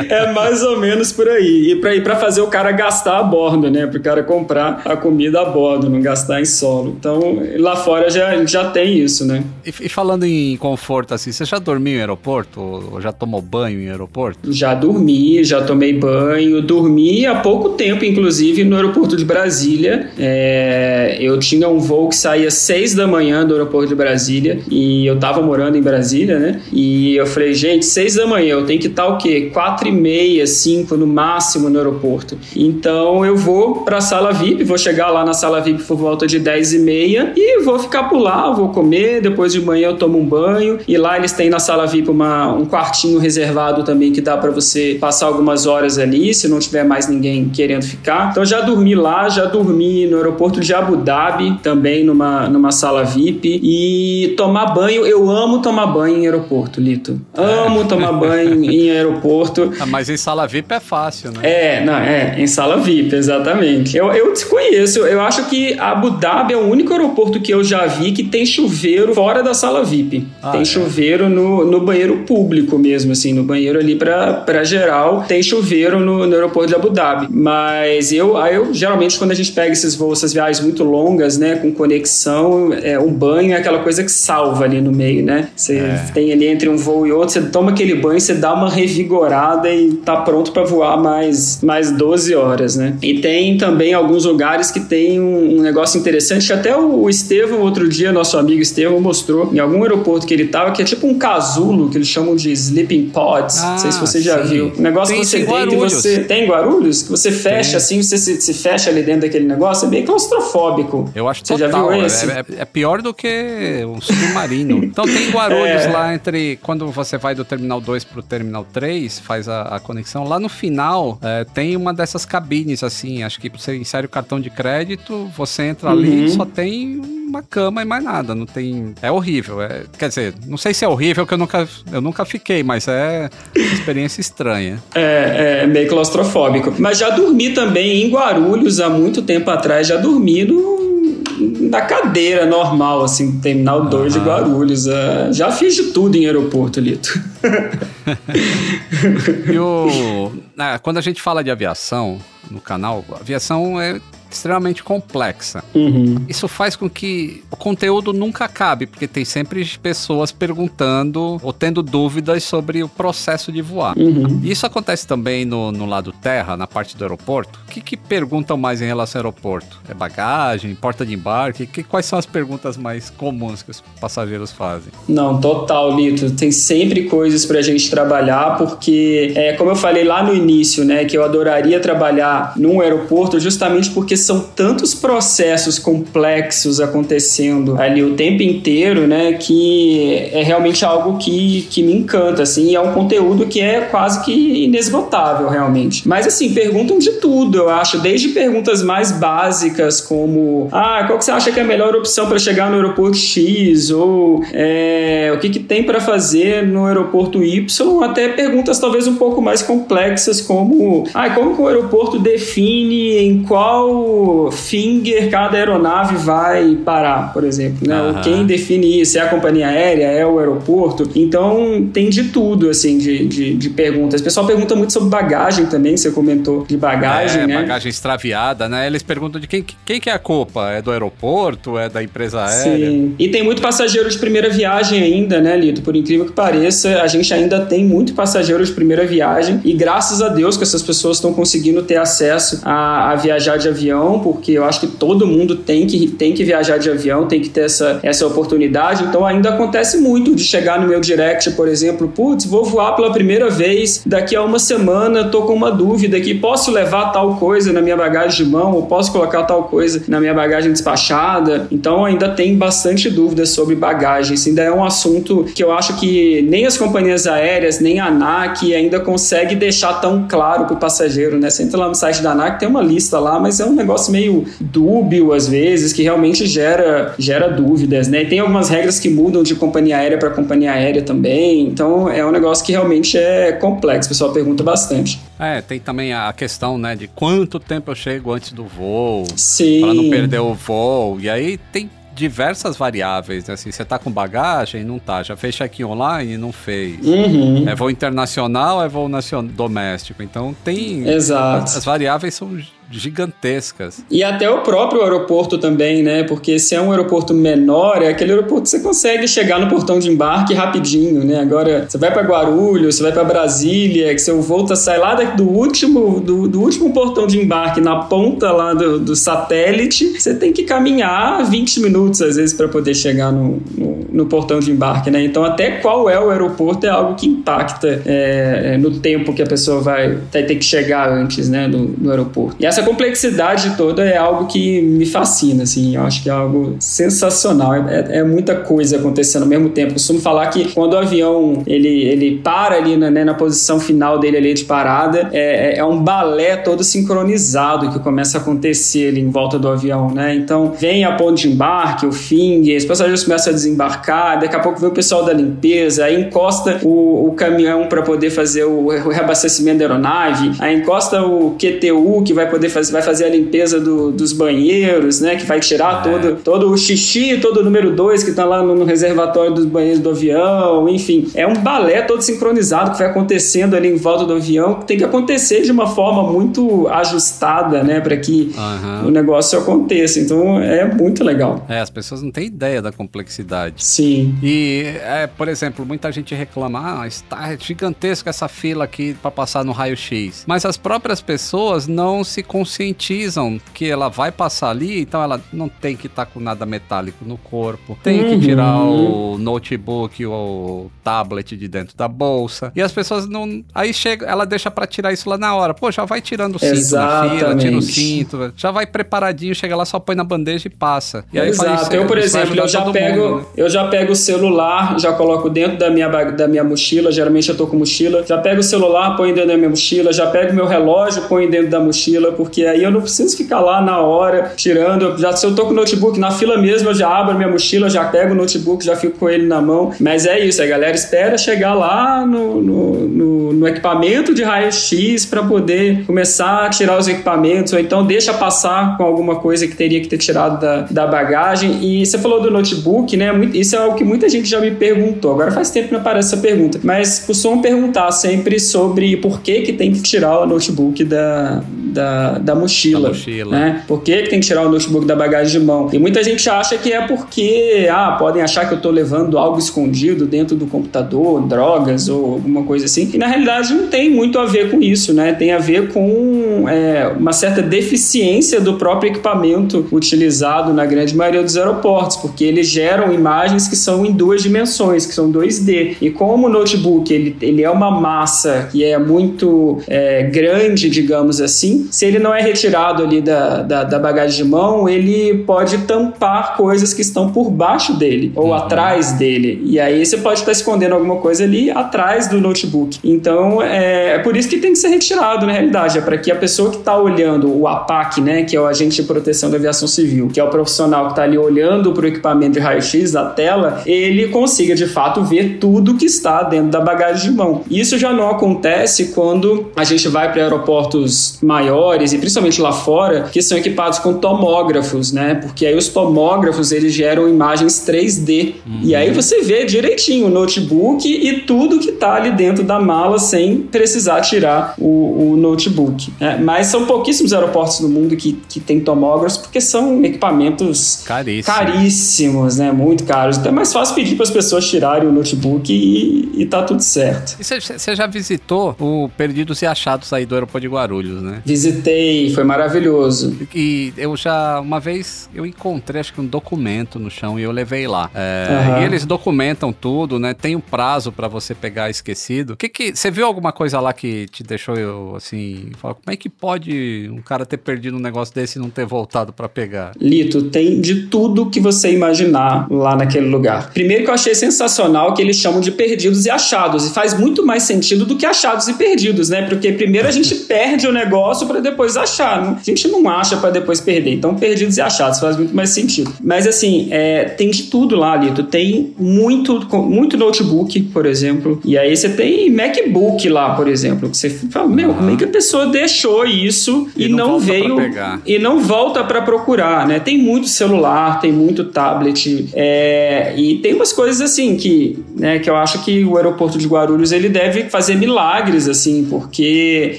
[0.10, 1.72] é mais ou menos por aí.
[1.72, 3.88] E para ir para fazer o cara gastar a bordo, né?
[3.88, 6.96] Para o cara comprar a comida a bordo, não gastar em solo.
[7.00, 9.44] Então, lá fora já, já tem isso, né?
[9.66, 13.42] E, e falando em conforto assim, você já dormiu em aeroporto ou já já tomou
[13.42, 14.52] banho em aeroporto?
[14.52, 16.62] Já dormi, já tomei banho.
[16.62, 20.10] Dormi há pouco tempo, inclusive, no aeroporto de Brasília.
[20.20, 25.06] É, eu tinha um voo que saía seis da manhã do aeroporto de Brasília e
[25.06, 26.62] eu tava morando em Brasília, né?
[26.72, 29.50] E eu falei, gente, seis da manhã, eu tenho que estar o quê?
[29.54, 32.38] Quatro e meia, cinco no máximo no aeroporto.
[32.56, 36.40] Então eu vou pra sala VIP, vou chegar lá na sala VIP por volta de
[36.40, 40.20] dez e meia e vou ficar por lá, vou comer, depois de manhã eu tomo
[40.20, 44.12] um banho e lá eles têm na sala VIP uma, um quartinho quartinho reservado também
[44.12, 48.32] que dá para você passar algumas horas ali, se não tiver mais ninguém querendo ficar.
[48.32, 53.04] Então já dormi lá, já dormi no aeroporto de Abu Dhabi, também numa, numa sala
[53.04, 53.60] VIP.
[53.64, 57.22] E tomar banho, eu amo tomar banho em aeroporto, Lito.
[57.34, 57.84] Amo é.
[57.86, 59.72] tomar banho em aeroporto.
[59.80, 61.40] Ah, mas em sala VIP é fácil, né?
[61.44, 63.96] É, não, é, em sala VIP, exatamente.
[63.96, 67.86] Eu, eu desconheço, eu acho que Abu Dhabi é o único aeroporto que eu já
[67.86, 70.26] vi que tem chuveiro fora da sala VIP.
[70.42, 70.66] Ah, tem é.
[70.66, 75.26] chuveiro no, no banheiro público mesmo, assim, no banheiro ali para geral.
[75.28, 77.28] Tem chuveiro no, no, aeroporto de Abu Dhabi.
[77.30, 81.56] Mas eu, eu, geralmente, quando a gente pega esses voos, essas viagens muito longas, né,
[81.56, 85.50] com conexão, é, um banho é aquela coisa que salva ali no meio, né?
[85.56, 86.06] Você é.
[86.14, 89.70] tem ali entre um voo e outro, você toma aquele banho, você dá uma revigorada
[89.70, 92.96] e tá pronto para voar mais, mais 12 horas, né?
[93.02, 97.10] E tem também alguns lugares que tem um, um negócio interessante, que até o, o
[97.10, 100.86] Estevam, outro dia, nosso amigo Estevam, mostrou em algum aeroporto que ele tava, que é
[100.86, 103.60] tipo um casulo, que eles chamam de sleeping pods.
[103.60, 104.50] Ah, não sei se você já sim.
[104.50, 104.74] viu.
[104.78, 106.24] O negócio tem, que você deita e você.
[106.24, 107.04] Tem Guarulhos?
[107.04, 107.78] Que você fecha tem.
[107.78, 111.10] assim, você se, se, fecha ali dentro daquele negócio, é bem claustrofóbico.
[111.16, 112.30] Eu acho que Você total, já viu esse?
[112.30, 114.84] É, é, é, pior do que um submarino.
[114.86, 115.88] então tem Guarulhos é.
[115.88, 116.58] lá entre.
[116.62, 120.24] Quando você vai do terminal 2 pro terminal 3, faz a, a conexão.
[120.24, 123.24] Lá no final é, tem uma dessas cabines, assim.
[123.24, 125.98] Acho que você insere o cartão de crédito, você entra uhum.
[125.98, 128.34] ali só tem uma cama e mais nada.
[128.34, 128.94] Não tem.
[129.02, 129.62] É horrível.
[129.62, 132.88] É, quer dizer, não sei se é horrível, que eu nunca, eu nunca fiquei, mas
[132.88, 134.84] é uma experiência estranha.
[134.94, 136.74] É, é meio claustrofóbico.
[136.78, 141.22] Mas já dormi também em Guarulhos há muito tempo atrás, já dormi no,
[141.70, 144.86] na cadeira normal, assim, terminal 2 de Guarulhos.
[144.86, 147.18] Uh, já fiz de tudo em aeroporto, Lito.
[149.50, 152.20] e o, ah, quando a gente fala de aviação
[152.52, 155.64] no canal, aviação é extremamente complexa.
[155.74, 156.26] Uhum.
[156.28, 161.82] Isso faz com que o conteúdo nunca acabe, porque tem sempre pessoas perguntando ou tendo
[161.82, 163.98] dúvidas sobre o processo de voar.
[163.98, 164.42] Uhum.
[164.44, 167.60] Isso acontece também no, no lado terra, na parte do aeroporto.
[167.68, 169.80] O que, que perguntam mais em relação ao aeroporto?
[169.90, 171.66] É bagagem, porta de embarque?
[171.66, 174.92] Que, quais são as perguntas mais comuns que os passageiros fazem?
[175.08, 176.32] Não, total, Lito.
[176.32, 181.06] Tem sempre coisas pra gente trabalhar, porque, é, como eu falei lá no início, né,
[181.06, 188.16] que eu adoraria trabalhar num aeroporto justamente porque são tantos processos complexos acontecendo ali o
[188.16, 193.46] tempo inteiro, né, que é realmente algo que, que me encanta, assim, é um conteúdo
[193.48, 196.08] que é quase que inesgotável, realmente.
[196.08, 201.26] Mas, assim, perguntam de tudo, eu acho, desde perguntas mais básicas, como, ah, qual que
[201.26, 205.40] você acha que é a melhor opção para chegar no aeroporto X, ou é, o
[205.40, 210.42] que, que tem para fazer no aeroporto Y, até perguntas talvez um pouco mais complexas,
[210.42, 214.07] como, ah, como que o aeroporto define em qual
[214.52, 218.02] finger cada aeronave vai parar, por exemplo, né?
[218.02, 219.18] Ou quem define isso?
[219.18, 220.06] É a companhia aérea?
[220.06, 221.10] É o aeroporto?
[221.16, 224.22] Então, tem de tudo, assim, de, de, de perguntas.
[224.22, 227.56] O pessoal pergunta muito sobre bagagem também, você comentou de bagagem, é, né?
[227.56, 228.88] bagagem extraviada, né?
[228.88, 230.72] Eles perguntam de quem, quem que é a culpa?
[230.72, 231.78] É do aeroporto?
[231.78, 232.90] É da empresa aérea?
[232.90, 233.16] Sim.
[233.18, 235.82] E tem muito passageiro de primeira viagem ainda, né, Lito?
[235.82, 240.22] Por incrível que pareça, a gente ainda tem muito passageiro de primeira viagem e graças
[240.22, 244.54] a Deus que essas pessoas estão conseguindo ter acesso a, a viajar de avião, porque
[244.54, 247.66] eu acho que todo mundo tem que, tem que viajar de avião, tem que ter
[247.66, 249.04] essa, essa oportunidade.
[249.04, 253.12] Então ainda acontece muito de chegar no meu direct, por exemplo, putz, vou voar pela
[253.12, 257.72] primeira vez, daqui a uma semana tô com uma dúvida aqui, posso levar tal coisa
[257.74, 261.68] na minha bagagem de mão ou posso colocar tal coisa na minha bagagem despachada?
[261.72, 264.36] Então ainda tem bastante dúvidas sobre bagagem.
[264.36, 268.08] Isso ainda é um assunto que eu acho que nem as companhias aéreas, nem a
[268.08, 271.50] ANAC ainda consegue deixar tão claro para o passageiro, né?
[271.50, 273.74] Você entra lá no site da ANAC, tem uma lista lá, mas é um
[274.12, 278.24] meio dúbio às vezes, que realmente gera, gera dúvidas, né?
[278.24, 282.26] E tem algumas regras que mudam de companhia aérea para companhia aérea também, então é
[282.26, 285.20] um negócio que realmente é complexo, o pessoal pergunta bastante.
[285.40, 289.82] É, tem também a questão, né, de quanto tempo eu chego antes do voo, Sim.
[289.82, 291.20] para não perder o voo.
[291.20, 293.54] E aí tem diversas variáveis, né?
[293.54, 294.84] Assim, você tá com bagagem?
[294.84, 295.22] Não tá.
[295.22, 296.36] Já fez check-in online?
[296.36, 297.00] Não fez.
[297.06, 297.70] Uhum.
[297.70, 299.46] É voo internacional, é voo nacion...
[299.46, 300.24] doméstico.
[300.24, 301.08] Então tem.
[301.08, 301.78] Exato.
[301.78, 302.60] As variáveis são
[302.90, 304.04] gigantescas.
[304.10, 306.24] E até o próprio aeroporto também, né?
[306.24, 310.00] Porque se é um aeroporto menor, é aquele aeroporto que você consegue chegar no portão
[310.00, 311.40] de embarque rapidinho, né?
[311.40, 315.16] Agora, você vai para Guarulhos, você vai para Brasília, que seu voo tá, sai lá
[315.16, 320.34] do último, do, do, último portão de embarque na ponta lá do, do, satélite, você
[320.34, 324.72] tem que caminhar 20 minutos, às vezes, para poder chegar no, no, no, portão de
[324.72, 325.24] embarque, né?
[325.24, 329.46] Então, até qual é o aeroporto é algo que impacta é, no tempo que a
[329.46, 331.68] pessoa vai, ter que chegar antes, né?
[331.68, 332.56] Do, do aeroporto.
[332.60, 336.76] E essa complexidade toda é algo que me fascina, assim, eu acho que é algo
[336.80, 339.90] sensacional, é, é muita coisa acontecendo ao mesmo tempo.
[339.90, 343.80] Eu costumo falar que quando o avião ele, ele para ali na, né, na posição
[343.80, 349.10] final dele ali de parada, é, é um balé todo sincronizado que começa a acontecer
[349.10, 350.36] ali em volta do avião, né?
[350.36, 354.60] Então vem a ponte de embarque, o finger, os passageiros começam a desembarcar, daqui a
[354.60, 358.88] pouco vem o pessoal da limpeza, aí encosta o, o caminhão para poder fazer o,
[358.88, 363.30] o reabastecimento da aeronave, aí encosta o QTU que vai poder fazer, vai fazer a
[363.30, 365.36] limpeza do, dos banheiros, né?
[365.36, 366.10] Que vai tirar é.
[366.10, 369.66] todo, todo o xixi, todo o número 2 que tá lá no, no, reservatório dos
[369.66, 371.28] banheiros do avião, enfim.
[371.36, 374.98] É um balé todo sincronizado que vai acontecendo ali em volta do avião, que tem
[374.98, 378.00] que acontecer de uma forma muito ajustada, né?
[378.00, 379.08] Para que uhum.
[379.08, 380.20] o negócio aconteça.
[380.20, 381.66] Então é muito legal.
[381.70, 383.84] É, as pessoas não têm ideia da complexidade.
[383.84, 384.36] Sim.
[384.42, 389.64] E, é, por exemplo, muita gente reclama, ah, está gigantesca essa fila aqui para passar
[389.64, 390.44] no raio-x.
[390.48, 395.70] Mas as próprias pessoas não se conscientizam que ela vai passar ali, então ela não
[395.70, 398.30] tem que estar tá com nada metálico no corpo, tem uhum.
[398.40, 402.72] que tirar o notebook ou o tablet de dentro da bolsa.
[402.76, 403.64] E as pessoas não.
[403.76, 405.74] Aí chega, ela deixa para tirar isso lá na hora.
[405.74, 407.34] Pô, já vai tirando o cinto Exatamente.
[407.34, 410.72] na fila, tira o cinto, já vai preparadinho, chega lá, só põe na bandeja e
[410.72, 411.24] passa.
[411.32, 411.86] E aí Exato.
[411.86, 413.46] Faz, eu, por exemplo, eu já pego, mundo, né?
[413.56, 417.56] eu já pego o celular, já coloco dentro da minha, da minha mochila, geralmente eu
[417.56, 420.66] tô com mochila, já pego o celular, põe dentro da minha mochila, já pego meu
[420.66, 425.18] relógio, põe dentro da mochila, porque aí eu não preciso ficar lá na hora tirando.
[425.18, 427.90] Já, se eu tô com o notebook na fila mesmo, eu já abro minha mochila,
[427.90, 429.92] já pego o notebook, já fico com ele na mão.
[430.00, 435.26] Mas é isso, a galera espera chegar lá no, no, no, no equipamento de raio-x
[435.26, 439.76] para poder começar a tirar os equipamentos, ou então deixa passar com alguma coisa que
[439.76, 441.84] teria que ter tirado da, da bagagem.
[441.84, 443.32] E você falou do notebook, né?
[443.54, 445.34] Isso é algo que muita gente já me perguntou.
[445.34, 449.62] Agora faz tempo que não aparece essa pergunta, mas costumam perguntar sempre sobre por que,
[449.62, 451.62] que tem que tirar o notebook da,
[451.98, 453.02] da da, da mochila.
[453.02, 453.52] Da mochila.
[453.52, 453.84] Né?
[453.88, 455.90] Por que, que tem que tirar o notebook da bagagem de mão?
[455.92, 459.60] E muita gente acha que é porque, ah, podem achar que eu estou levando algo
[459.60, 463.10] escondido dentro do computador, drogas ou alguma coisa assim.
[463.14, 465.34] E na realidade não tem muito a ver com isso, né?
[465.34, 471.44] Tem a ver com é, uma certa deficiência do próprio equipamento utilizado na grande maioria
[471.44, 475.98] dos aeroportos, porque eles geram imagens que são em duas dimensões, que são 2D.
[476.02, 481.42] E como o notebook ele, ele é uma massa que é muito é, grande, digamos
[481.42, 485.80] assim, se ele não é retirado ali da, da, da, bagagem de mão, ele pode
[485.80, 488.54] tampar coisas que estão por baixo dele ou uhum.
[488.54, 489.62] atrás dele.
[489.66, 493.00] E aí você pode estar escondendo alguma coisa ali atrás do notebook.
[493.04, 496.32] Então é, é por isso que tem que ser retirado na realidade, é para que
[496.32, 499.58] a pessoa que está olhando o APAC, né, que é o agente de proteção da
[499.58, 503.12] aviação civil, que é o profissional que está ali olhando para o equipamento de raio-x
[503.12, 507.64] da tela, ele consiga de fato ver tudo que está dentro da bagagem de mão.
[507.70, 513.30] Isso já não acontece quando a gente vai para aeroportos maiores e principalmente lá fora,
[513.32, 515.36] que são equipados com tomógrafos, né?
[515.36, 518.80] Porque aí os tomógrafos eles geram imagens 3D uhum.
[518.84, 523.20] e aí você vê direitinho o notebook e tudo que está ali dentro da mala
[523.20, 526.12] sem precisar tirar o, o notebook.
[526.20, 526.40] Né?
[526.42, 531.56] Mas são pouquíssimos aeroportos no mundo que, que tem tomógrafos porque são equipamentos Caríssimo.
[531.56, 532.72] caríssimos, né?
[532.72, 533.38] Muito caros.
[533.38, 536.82] Então é mais fácil pedir para as pessoas tirarem o notebook e, e tá tudo
[536.82, 537.38] certo.
[537.42, 541.42] você já visitou o Perdidos e Achados aí do aeroporto de Guarulhos, né?
[541.46, 541.97] Visitei,
[542.34, 543.36] foi maravilhoso.
[543.54, 547.52] E eu já, uma vez, eu encontrei acho que um documento no chão e eu
[547.52, 548.10] levei lá.
[548.14, 548.82] É, uhum.
[548.82, 550.34] E eles documentam tudo, né?
[550.34, 552.56] Tem um prazo para você pegar esquecido.
[552.56, 556.16] Que que você viu alguma coisa lá que te deixou eu assim, falar, como é
[556.16, 559.92] que pode um cara ter perdido um negócio desse e não ter voltado para pegar?
[560.00, 563.72] Lito, tem de tudo que você imaginar lá naquele lugar.
[563.74, 567.46] Primeiro que eu achei sensacional que eles chamam de perdidos e achados e faz muito
[567.46, 569.44] mais sentido do que achados e perdidos, né?
[569.44, 572.42] Porque primeiro a gente perde o negócio para depois achar.
[572.42, 572.58] Né?
[572.60, 574.14] A gente não acha para depois perder.
[574.14, 576.12] Então, perdidos e achados faz muito mais sentido.
[576.22, 578.44] Mas assim, é, tem de tudo lá, Lito.
[578.44, 581.62] Tem muito, muito notebook, por exemplo.
[581.64, 584.10] E aí você tem MacBook lá, por exemplo.
[584.10, 587.40] Que você fala, meu, como é que a pessoa deixou isso e, e não, não
[587.40, 587.78] veio
[588.26, 590.00] e não volta para procurar, né?
[590.00, 592.50] Tem muito celular, tem muito tablet.
[592.54, 596.68] É, e tem umas coisas assim que, né, que eu acho que o aeroporto de
[596.68, 599.98] Guarulhos ele deve fazer milagres, assim, porque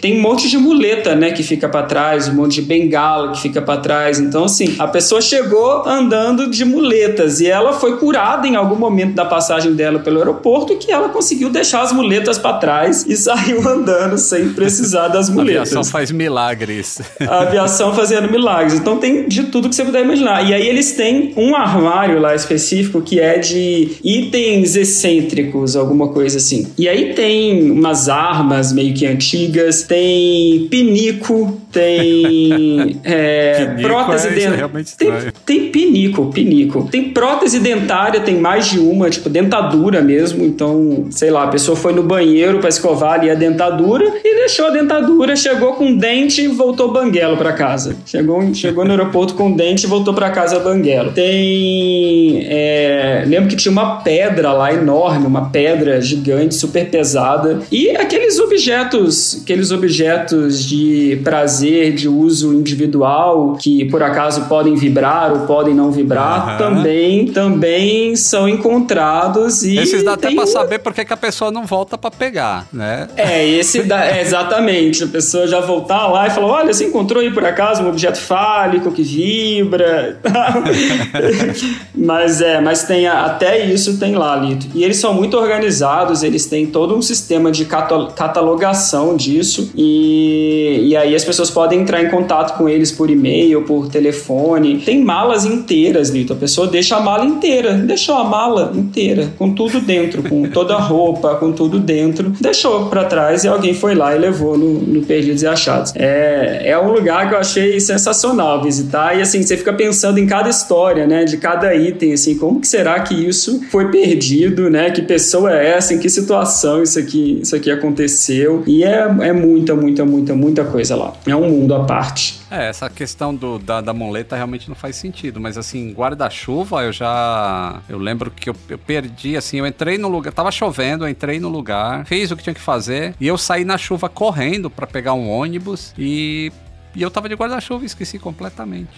[0.00, 3.40] tem um monte de muleta, né, que fica para trás, um monte de bengala que
[3.40, 4.18] fica para trás.
[4.18, 9.14] Então, assim, a pessoa chegou andando de muletas e ela foi curada em algum momento
[9.14, 13.66] da passagem dela pelo aeroporto que ela conseguiu deixar as muletas para trás e saiu
[13.68, 15.58] andando sem precisar das muletas.
[15.58, 17.00] A aviação faz milagres.
[17.20, 18.74] A aviação fazendo milagres.
[18.74, 20.48] Então tem de tudo que você puder imaginar.
[20.48, 26.38] E aí eles têm um armário lá específico que é de itens excêntricos, alguma coisa
[26.38, 26.66] assim.
[26.76, 34.30] E aí tem umas armas meio que antigas, tem pinico, tem é, pinico prótese é,
[34.30, 34.70] dentária.
[34.96, 35.12] Tem,
[35.44, 36.88] tem pinico, pinico.
[36.90, 40.44] Tem prótese dentária, tem mais de uma, tipo dentadura mesmo.
[40.44, 44.66] Então, sei lá, a pessoa foi no banheiro para escovar ali a dentadura e deixou
[44.66, 47.96] a dentadura, chegou com dente e voltou banguelo para casa.
[48.06, 51.12] Chegou, chegou no aeroporto com dente e voltou para casa banguelo.
[51.12, 52.46] Tem.
[52.48, 57.60] É, lembro que tinha uma pedra lá enorme, uma pedra gigante, super pesada.
[57.70, 65.32] E aqueles objetos, aqueles objetos de prazer, de uso individual, que por acaso podem vibrar
[65.32, 66.58] ou podem não vibrar, uhum.
[66.58, 69.62] também, também são encontrados.
[69.62, 73.08] E Esses dá até pra saber por que, a pessoa não volta para pegar, né?
[73.16, 75.04] É, esse dá, é, exatamente.
[75.04, 78.18] A pessoa já voltar lá e falar: olha, você encontrou aí por acaso um objeto
[78.18, 80.18] fálico que vibra.
[81.94, 84.66] mas é, mas tem até isso tem lá, Lito.
[84.74, 89.70] E eles são muito organizados, eles têm todo um sistema de catalogação disso.
[89.76, 94.78] E, e aí as pessoas podem entrar em contato com eles por e-mail, por telefone.
[94.78, 96.32] Tem malas inteiras, Lito.
[96.32, 100.74] A pessoa deixa a mala inteira, deixou a mala inteira, com tudo dentro, com toda
[100.74, 102.30] a roupa, com tudo dentro.
[102.40, 105.92] Deixou para trás e alguém foi lá e levou no, no Perdidos e Achados.
[105.94, 109.16] É, é um lugar que eu achei sensacional visitar.
[109.16, 111.24] E assim, você fica pensando em cada história, né?
[111.24, 114.90] De cada item, assim, como que será que isso foi perdido, né?
[114.90, 115.94] Que pessoa é essa?
[115.94, 118.62] Em que situação isso aqui, isso aqui aconteceu?
[118.66, 121.12] E é, é muita, muita, muita, muita coisa lá.
[121.26, 122.40] É um mundo à parte.
[122.50, 126.92] É, essa questão do, da, da muleta realmente não faz sentido, mas assim, guarda-chuva eu
[126.92, 127.80] já.
[127.88, 131.38] Eu lembro que eu, eu, perdi, assim, eu entrei no lugar, tava chovendo, eu entrei
[131.40, 134.86] no lugar, fiz o que tinha que fazer e eu saí na chuva correndo para
[134.86, 136.52] pegar um ônibus e
[136.98, 138.88] E eu tava de guarda-chuva, esqueci completamente.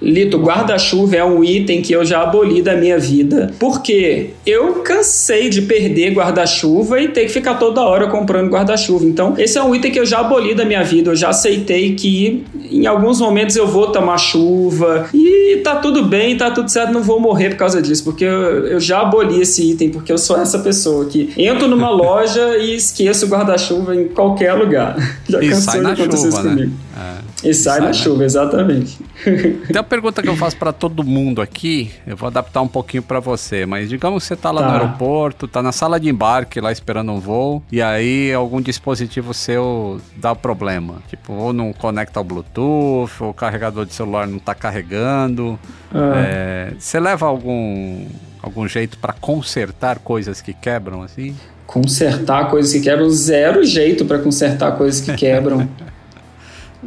[0.00, 5.50] Lito, guarda-chuva é um item que eu já aboli da minha vida, porque eu cansei
[5.50, 9.04] de perder guarda-chuva e ter que ficar toda hora comprando guarda-chuva.
[9.04, 11.10] Então, esse é um item que eu já aboli da minha vida.
[11.10, 16.38] Eu já aceitei que em alguns momentos eu vou tomar chuva e tá tudo bem,
[16.38, 19.70] tá tudo certo, não vou morrer por causa disso, porque eu, eu já aboli esse
[19.70, 24.08] item, porque eu sou essa pessoa que entro numa loja e esqueço o guarda-chuva em
[24.08, 24.96] qualquer lugar.
[25.28, 26.50] Já e cansou de acontecer isso né?
[26.50, 26.72] comigo.
[26.96, 27.29] É.
[27.42, 28.98] E, sai, sai na chuva, exatamente.
[29.70, 33.02] Então a pergunta que eu faço para todo mundo aqui, eu vou adaptar um pouquinho
[33.02, 34.68] para você, mas digamos que você tá lá tá.
[34.68, 39.32] no aeroporto, tá na sala de embarque lá esperando um voo, e aí algum dispositivo
[39.34, 40.96] seu dá problema.
[41.08, 45.58] Tipo, ou não conecta ao Bluetooth, ou o carregador de celular não tá carregando.
[45.94, 46.12] Ah.
[46.16, 48.06] É, você leva algum,
[48.42, 51.36] algum jeito para consertar coisas que quebram assim?
[51.66, 55.68] Consertar coisas que quebram, zero jeito para consertar coisas que quebram.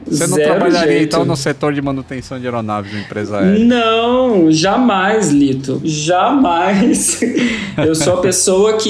[0.07, 1.05] Você não Zero trabalharia jeito.
[1.05, 3.63] então no setor de manutenção de aeronaves de empresa aérea?
[3.63, 5.79] Não, jamais, Lito.
[5.83, 7.21] Jamais.
[7.77, 8.89] eu sou a pessoa que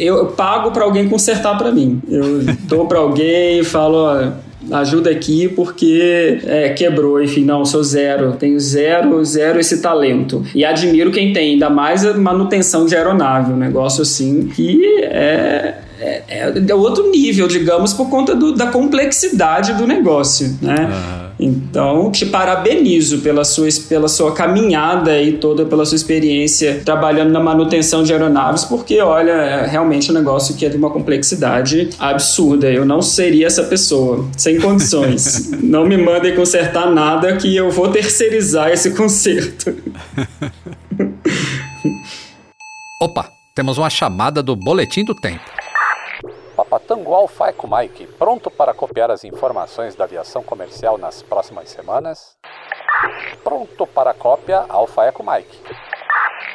[0.00, 2.00] eu pago para alguém consertar para mim.
[2.08, 4.32] Eu dou para alguém e falo, ó,
[4.70, 10.44] ajuda aqui porque é, quebrou, enfim, não, sou zero, tenho zero, zero esse talento.
[10.54, 15.87] E admiro quem tem, ainda mais a manutenção de aeronave, um negócio assim que é
[16.00, 20.88] é, é, é, outro nível, digamos, por conta do, da complexidade do negócio, né?
[21.40, 27.38] Então, te parabenizo pela sua, pela sua caminhada e toda pela sua experiência trabalhando na
[27.38, 32.68] manutenção de aeronaves, porque, olha, é realmente um negócio que é de uma complexidade absurda.
[32.68, 35.50] Eu não seria essa pessoa, sem condições.
[35.62, 39.76] não me mandem consertar nada que eu vou terceirizar esse conserto.
[43.00, 45.67] Opa, temos uma chamada do Boletim do Tempo.
[46.68, 52.36] Papatango Alpha Eco Mike, pronto para copiar as informações da aviação comercial nas próximas semanas?
[53.42, 55.58] Pronto para cópia Alpha Eco Mike.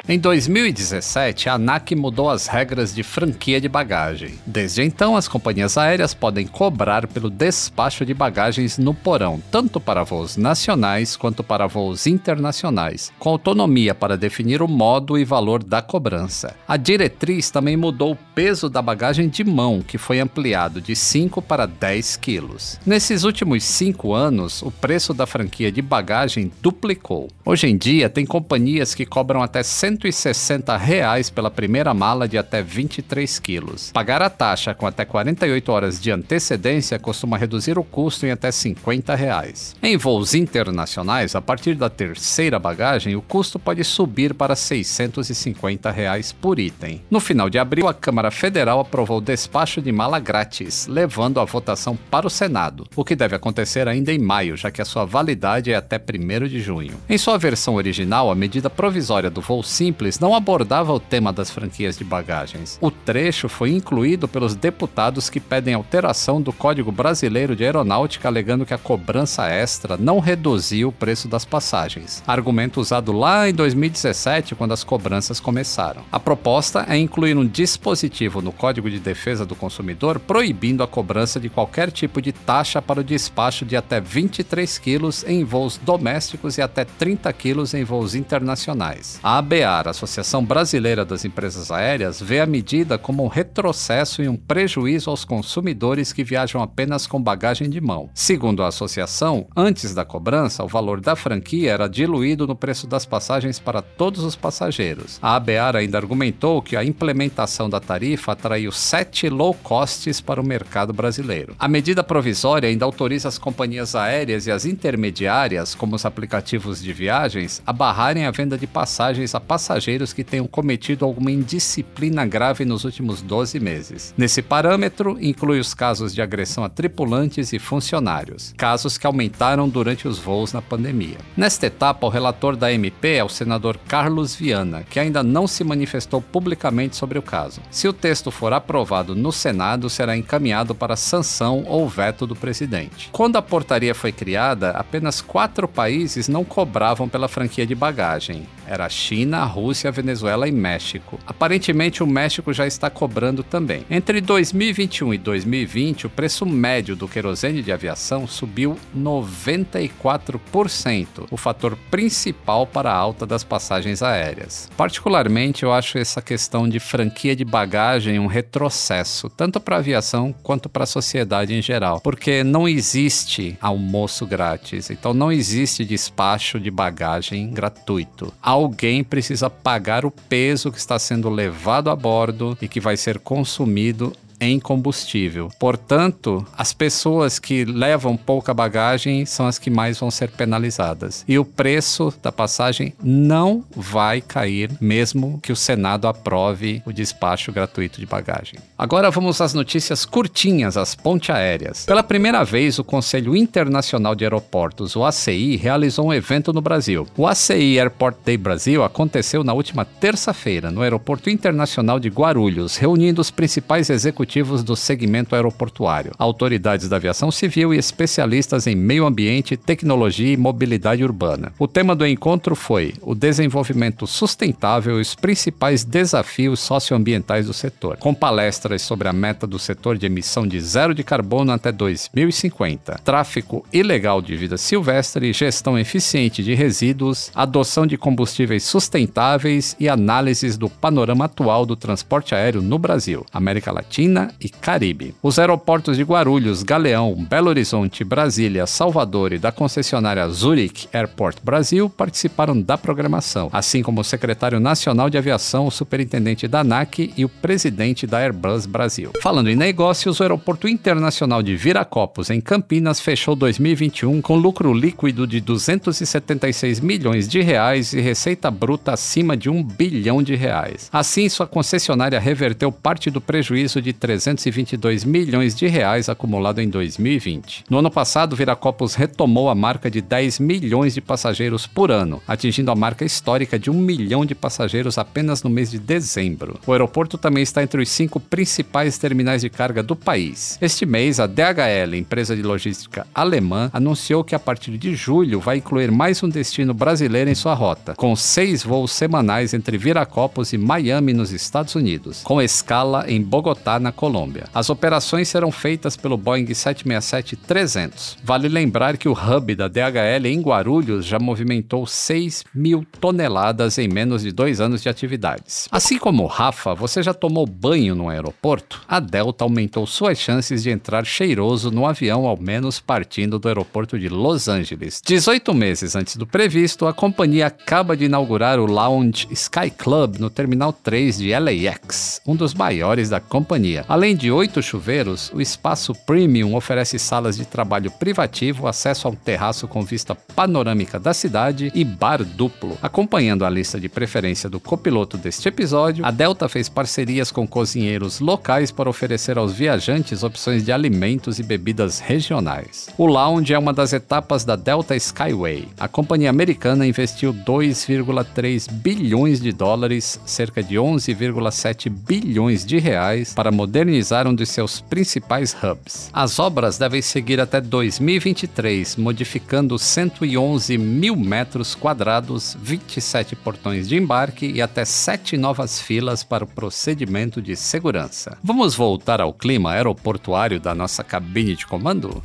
[0.06, 4.34] Em 2017, a ANAC mudou as regras de franquia de bagagem.
[4.44, 10.04] Desde então, as companhias aéreas podem cobrar pelo despacho de bagagens no porão, tanto para
[10.04, 15.80] voos nacionais quanto para voos internacionais, com autonomia para definir o modo e valor da
[15.80, 16.54] cobrança.
[16.68, 21.40] A diretriz também mudou o peso da bagagem de mão, que foi ampliado de 5
[21.40, 22.78] para 10 quilos.
[22.84, 27.30] Nesses últimos 5 anos, o preço da franquia de bagagem duplicou.
[27.42, 32.36] Hoje em dia, tem companhias que cobram até 100 160 reais pela primeira mala de
[32.36, 33.92] até 23 quilos.
[33.92, 38.50] Pagar a taxa com até 48 horas de antecedência costuma reduzir o custo em até
[38.50, 39.76] 50 reais.
[39.82, 46.32] Em voos internacionais, a partir da terceira bagagem, o custo pode subir para 650 reais
[46.32, 47.00] por item.
[47.10, 51.44] No final de abril, a Câmara Federal aprovou o despacho de mala grátis, levando a
[51.44, 55.04] votação para o Senado, o que deve acontecer ainda em maio, já que a sua
[55.04, 56.94] validade é até 1 de junho.
[57.08, 61.50] Em sua versão original, a medida provisória do voo simples não abordava o tema das
[61.50, 62.78] franquias de bagagens.
[62.80, 68.64] O trecho foi incluído pelos deputados que pedem alteração do Código Brasileiro de Aeronáutica, alegando
[68.64, 72.22] que a cobrança extra não reduziu o preço das passagens.
[72.26, 76.00] Argumento usado lá em 2017, quando as cobranças começaram.
[76.10, 81.38] A proposta é incluir um dispositivo no Código de Defesa do Consumidor proibindo a cobrança
[81.38, 86.56] de qualquer tipo de taxa para o despacho de até 23 quilos em voos domésticos
[86.56, 89.20] e até 30 quilos em voos internacionais.
[89.22, 94.28] A ABA a Associação Brasileira das Empresas Aéreas, vê a medida como um retrocesso e
[94.28, 98.08] um prejuízo aos consumidores que viajam apenas com bagagem de mão.
[98.14, 103.04] Segundo a associação, antes da cobrança, o valor da franquia era diluído no preço das
[103.04, 105.18] passagens para todos os passageiros.
[105.20, 110.46] A ABAR ainda argumentou que a implementação da tarifa atraiu sete low costs para o
[110.46, 111.56] mercado brasileiro.
[111.58, 116.92] A medida provisória ainda autoriza as companhias aéreas e as intermediárias, como os aplicativos de
[116.92, 119.63] viagens, a barrarem a venda de passagens a passageiros
[120.12, 124.14] que tenham cometido alguma indisciplina grave nos últimos 12 meses.
[124.16, 130.06] Nesse parâmetro, inclui os casos de agressão a tripulantes e funcionários, casos que aumentaram durante
[130.06, 131.18] os voos na pandemia.
[131.36, 135.64] Nesta etapa, o relator da MP é o senador Carlos Viana, que ainda não se
[135.64, 137.60] manifestou publicamente sobre o caso.
[137.70, 143.08] Se o texto for aprovado no Senado, será encaminhado para sanção ou veto do presidente.
[143.12, 148.88] Quando a portaria foi criada, apenas quatro países não cobravam pela franquia de bagagem: Era
[148.88, 151.18] China, Rússia, Venezuela e México.
[151.26, 153.84] Aparentemente, o México já está cobrando também.
[153.90, 161.76] Entre 2021 e 2020, o preço médio do querosene de aviação subiu 94%, o fator
[161.90, 164.70] principal para a alta das passagens aéreas.
[164.76, 170.34] Particularmente, eu acho essa questão de franquia de bagagem um retrocesso, tanto para a aviação
[170.42, 176.58] quanto para a sociedade em geral, porque não existe almoço grátis, então não existe despacho
[176.58, 178.32] de bagagem gratuito.
[178.54, 183.18] Alguém precisa pagar o peso que está sendo levado a bordo e que vai ser
[183.18, 185.48] consumido em combustível.
[185.58, 191.24] Portanto, as pessoas que levam pouca bagagem são as que mais vão ser penalizadas.
[191.26, 197.52] E o preço da passagem não vai cair, mesmo que o Senado aprove o despacho
[197.52, 198.58] gratuito de bagagem.
[198.76, 201.84] Agora vamos às notícias curtinhas, as ponte aéreas.
[201.86, 207.06] Pela primeira vez, o Conselho Internacional de Aeroportos, o ACI, realizou um evento no Brasil.
[207.16, 213.20] O ACI Airport Day Brasil aconteceu na última terça-feira, no Aeroporto Internacional de Guarulhos, reunindo
[213.20, 219.06] os principais executivos executivos do segmento aeroportuário, autoridades da aviação civil e especialistas em meio
[219.06, 221.52] ambiente, tecnologia e mobilidade urbana.
[221.58, 227.96] O tema do encontro foi o desenvolvimento sustentável e os principais desafios socioambientais do setor,
[227.98, 233.00] com palestras sobre a meta do setor de emissão de zero de carbono até 2050,
[233.04, 240.56] tráfico ilegal de vida silvestre, gestão eficiente de resíduos, adoção de combustíveis sustentáveis e análises
[240.56, 245.14] do panorama atual do transporte aéreo no Brasil, América Latina e Caribe.
[245.22, 251.90] Os aeroportos de Guarulhos, Galeão, Belo Horizonte, Brasília, Salvador e da concessionária Zurich Airport Brasil
[251.90, 257.24] participaram da programação, assim como o secretário nacional de aviação, o superintendente da ANAC e
[257.24, 259.10] o presidente da Airbus Brasil.
[259.20, 265.26] Falando em negócios, o Aeroporto Internacional de Viracopos, em Campinas, fechou 2021 com lucro líquido
[265.26, 270.88] de 276 milhões de reais e receita bruta acima de um bilhão de reais.
[270.92, 277.64] Assim, sua concessionária reverteu parte do prejuízo de 322 milhões de reais acumulado em 2020.
[277.70, 282.70] No ano passado, Viracopos retomou a marca de 10 milhões de passageiros por ano, atingindo
[282.70, 286.60] a marca histórica de 1 milhão de passageiros apenas no mês de dezembro.
[286.66, 290.58] O aeroporto também está entre os cinco principais terminais de carga do país.
[290.60, 295.56] Este mês, a DHL, empresa de logística alemã, anunciou que a partir de julho vai
[295.56, 300.58] incluir mais um destino brasileiro em sua rota, com seis voos semanais entre Viracopos e
[300.58, 304.44] Miami, nos Estados Unidos, com escala em Bogotá, na Colômbia.
[304.54, 308.16] As operações serão feitas pelo Boeing 767-300.
[308.22, 313.88] Vale lembrar que o hub da DHL em Guarulhos já movimentou 6 mil toneladas em
[313.88, 315.68] menos de dois anos de atividades.
[315.70, 318.82] Assim como o Rafa, você já tomou banho no aeroporto?
[318.88, 323.98] A Delta aumentou suas chances de entrar cheiroso no avião, ao menos partindo do aeroporto
[323.98, 325.00] de Los Angeles.
[325.04, 330.30] 18 meses antes do previsto, a companhia acaba de inaugurar o lounge Sky Club no
[330.30, 333.83] Terminal 3 de LAX, um dos maiores da companhia.
[333.86, 339.14] Além de oito chuveiros, o espaço Premium oferece salas de trabalho privativo, acesso a um
[339.14, 342.78] terraço com vista panorâmica da cidade e bar duplo.
[342.80, 348.20] Acompanhando a lista de preferência do copiloto deste episódio, a Delta fez parcerias com cozinheiros
[348.20, 352.88] locais para oferecer aos viajantes opções de alimentos e bebidas regionais.
[352.96, 355.68] O lounge é uma das etapas da Delta Skyway.
[355.78, 363.52] A companhia americana investiu 2,3 bilhões de dólares, cerca de 11,7 bilhões de reais, para
[363.52, 366.08] modernizar modernizar um dos seus principais hubs.
[366.12, 374.46] As obras devem seguir até 2023, modificando 111 mil metros quadrados, 27 portões de embarque
[374.46, 378.38] e até sete novas filas para o procedimento de segurança.
[378.44, 382.22] Vamos voltar ao clima aeroportuário da nossa cabine de comando?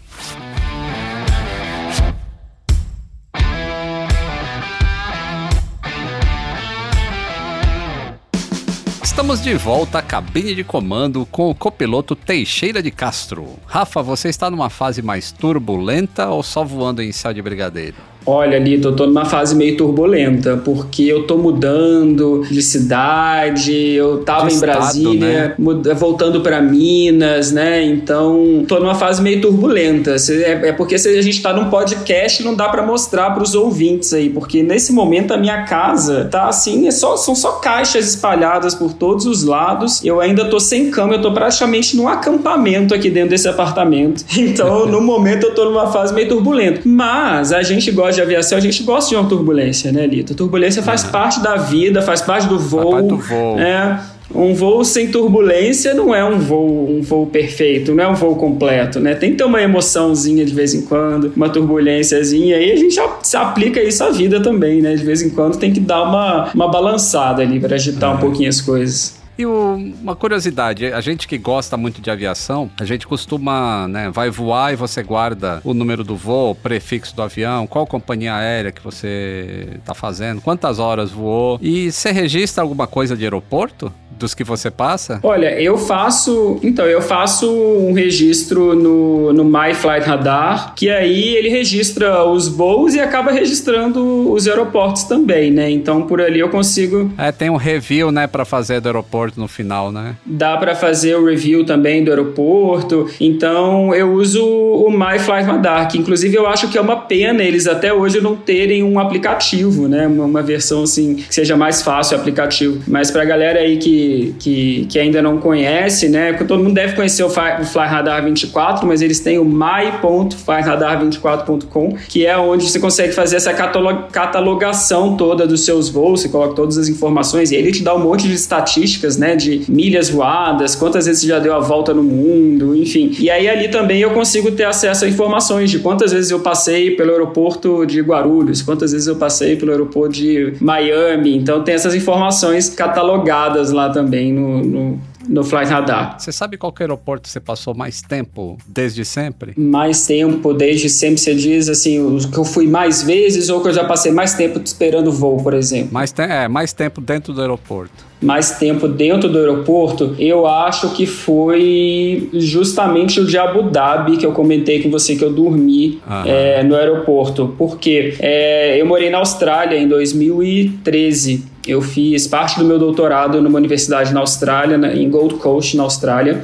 [9.19, 13.59] Estamos de volta à cabine de comando com o copiloto Teixeira de Castro.
[13.65, 17.97] Rafa, você está numa fase mais turbulenta ou só voando em céu de brigadeiro?
[18.25, 24.19] Olha, Lito, eu tô numa fase meio turbulenta, porque eu tô mudando de cidade, eu
[24.19, 25.93] tava de em estado, Brasília, né?
[25.95, 27.83] voltando para Minas, né?
[27.83, 30.15] Então, tô numa fase meio turbulenta.
[30.29, 33.55] É, é porque se a gente tá num podcast, não dá para mostrar para os
[33.55, 38.09] ouvintes aí, porque nesse momento a minha casa tá assim, é só, são só caixas
[38.09, 40.03] espalhadas por todos os lados.
[40.03, 44.25] Eu ainda tô sem cama, eu tô praticamente num acampamento aqui dentro desse apartamento.
[44.49, 46.81] Então, no momento eu tô numa fase meio turbulenta.
[46.83, 50.35] Mas a gente gosta de aviação, a gente gosta de uma turbulência, né, Lito?
[50.35, 51.11] Turbulência faz uhum.
[51.11, 52.91] parte da vida, faz parte do voo.
[52.91, 53.55] Parte do voo.
[53.55, 53.99] Né?
[54.33, 58.35] um voo sem turbulência não é um voo, um voo perfeito, não é um voo
[58.35, 59.15] completo, né?
[59.15, 63.17] Tem que ter uma emoçãozinha de vez em quando, uma turbulênciazinha, e a gente já
[63.23, 64.95] se aplica isso à vida também, né?
[64.95, 68.15] De vez em quando tem que dar uma, uma balançada ali para agitar é.
[68.15, 69.18] um pouquinho as coisas.
[69.39, 74.29] E uma curiosidade, a gente que gosta muito de aviação, a gente costuma, né, vai
[74.29, 78.69] voar e você guarda o número do voo, o prefixo do avião, qual companhia aérea
[78.69, 83.93] que você está fazendo, quantas horas voou e você registra alguma coisa de aeroporto?
[84.19, 85.19] Dos que você passa?
[85.23, 86.59] Olha, eu faço.
[86.61, 92.47] Então, eu faço um registro no, no My Flight Radar, que aí ele registra os
[92.47, 95.69] voos e acaba registrando os aeroportos também, né?
[95.69, 97.11] Então, por ali eu consigo.
[97.17, 100.15] É, tem um review, né, para fazer do aeroporto no final, né?
[100.25, 103.09] Dá para fazer o review também do aeroporto.
[103.19, 107.41] Então, eu uso o My Flight Radar, que inclusive eu acho que é uma pena
[107.43, 110.07] eles até hoje não terem um aplicativo, né?
[110.07, 112.81] Uma, uma versão assim que seja mais fácil o aplicativo.
[112.87, 114.08] Mas pra galera aí que
[114.39, 116.33] que, que, ainda não conhece, né?
[116.33, 122.35] Todo mundo deve conhecer o, Fly, Radar 24, mas eles têm o my.flyradar24.com, que é
[122.37, 127.51] onde você consegue fazer essa catalogação toda dos seus voos, você coloca todas as informações
[127.51, 129.35] e ele te dá um monte de estatísticas, né?
[129.35, 133.15] De milhas voadas, quantas vezes você já deu a volta no mundo, enfim.
[133.19, 136.91] E aí ali também eu consigo ter acesso a informações de quantas vezes eu passei
[136.91, 141.37] pelo aeroporto de Guarulhos, quantas vezes eu passei pelo aeroporto de Miami.
[141.37, 146.17] Então tem essas informações catalogadas lá também também no, no, no Flight Radar.
[146.17, 149.53] Você sabe qual aeroporto você passou mais tempo desde sempre?
[149.57, 153.73] Mais tempo desde sempre, você diz assim, que eu fui mais vezes ou que eu
[153.73, 155.89] já passei mais tempo esperando o voo, por exemplo?
[155.91, 160.89] Mais, te é, mais tempo dentro do aeroporto mais tempo dentro do aeroporto, eu acho
[160.89, 166.01] que foi justamente o de Abu Dhabi que eu comentei com você que eu dormi
[166.25, 167.55] é, no aeroporto.
[167.57, 173.57] Porque é, eu morei na Austrália em 2013 eu fiz parte do meu doutorado numa
[173.57, 176.43] universidade na Austrália, em Gold Coast, na Austrália.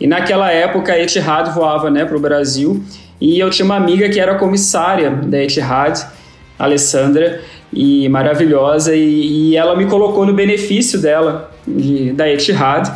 [0.00, 2.82] E naquela época a Etihad voava né, para o Brasil.
[3.20, 6.06] E eu tinha uma amiga que era comissária da Etihad,
[6.58, 7.40] Alessandra,
[7.72, 8.94] e maravilhosa.
[8.94, 12.90] E, e ela me colocou no benefício dela, de, da Etihad.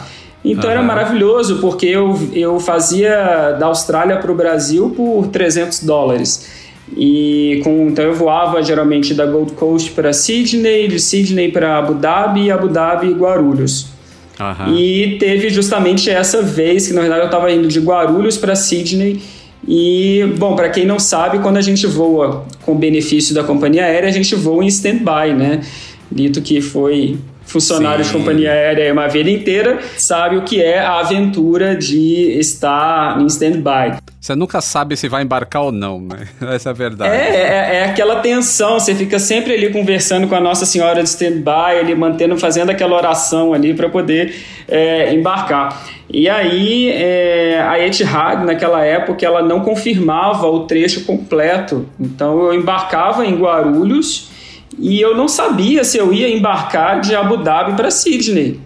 [0.45, 0.71] Então uhum.
[0.71, 6.64] era maravilhoso, porque eu, eu fazia da Austrália para o Brasil por 300 dólares.
[6.97, 11.95] E com, então eu voava geralmente da Gold Coast para Sydney, de Sydney para Abu
[11.95, 13.89] Dhabi, Abu Dhabi e Guarulhos.
[14.39, 14.77] Uhum.
[14.77, 19.21] E teve justamente essa vez que na verdade eu estava indo de Guarulhos para Sydney.
[19.67, 24.11] E, bom, para quem não sabe, quando a gente voa com benefício da companhia aérea,
[24.11, 25.63] a gente voa em stand-by, né?
[26.13, 27.17] Dito que foi
[27.47, 28.13] funcionário Sim.
[28.13, 33.27] de companhia aérea uma vida inteira, sabe o que é a aventura de estar em
[33.27, 34.04] stand-by.
[34.25, 36.27] Você nunca sabe se vai embarcar ou não, né?
[36.55, 37.15] Essa é a verdade.
[37.15, 41.11] É, é, é, aquela tensão, você fica sempre ali conversando com a Nossa Senhora de
[41.11, 44.35] stand-by, ali mantendo, fazendo aquela oração ali para poder
[44.67, 45.79] é, embarcar.
[46.09, 51.87] E aí é, a Etihad, naquela época, ela não confirmava o trecho completo.
[52.01, 54.31] Então eu embarcava em Guarulhos
[54.79, 58.59] e eu não sabia se eu ia embarcar de Abu Dhabi para Sydney.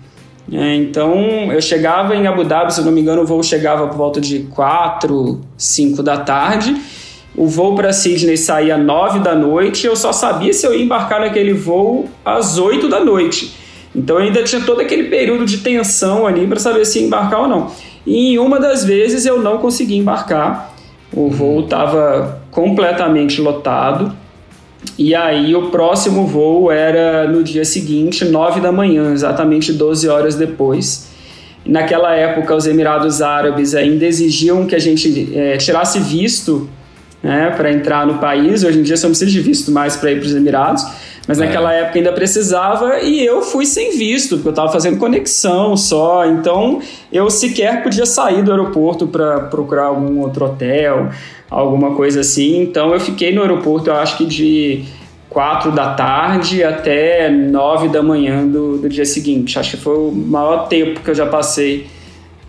[0.50, 3.86] É, então eu chegava em Abu Dhabi, se eu não me engano, o voo chegava
[3.86, 6.74] por volta de 4, 5 da tarde.
[7.36, 9.86] O voo para Sydney saía às 9 da noite.
[9.86, 13.54] Eu só sabia se eu ia embarcar naquele voo às 8 da noite.
[13.94, 17.48] Então ainda tinha todo aquele período de tensão ali para saber se ia embarcar ou
[17.48, 17.70] não.
[18.06, 20.74] E em uma das vezes eu não consegui embarcar.
[21.12, 24.12] O voo estava completamente lotado.
[24.96, 30.34] E aí o próximo voo era no dia seguinte, 9 da manhã, exatamente 12 horas
[30.34, 31.08] depois.
[31.64, 36.68] Naquela época, os Emirados Árabes ainda exigiam que a gente é, tirasse visto
[37.22, 38.64] né, para entrar no país.
[38.64, 40.86] Hoje em dia, você não precisa de visto mais para ir para os Emirados.
[41.28, 41.44] Mas é.
[41.44, 46.26] naquela época ainda precisava e eu fui sem visto, porque eu estava fazendo conexão só.
[46.26, 46.80] Então
[47.12, 51.10] eu sequer podia sair do aeroporto para procurar algum outro hotel
[51.50, 52.62] alguma coisa assim.
[52.62, 54.84] Então eu fiquei no aeroporto, eu acho que de
[55.30, 59.58] 4 da tarde até 9 da manhã do, do dia seguinte.
[59.58, 61.86] Acho que foi o maior tempo que eu já passei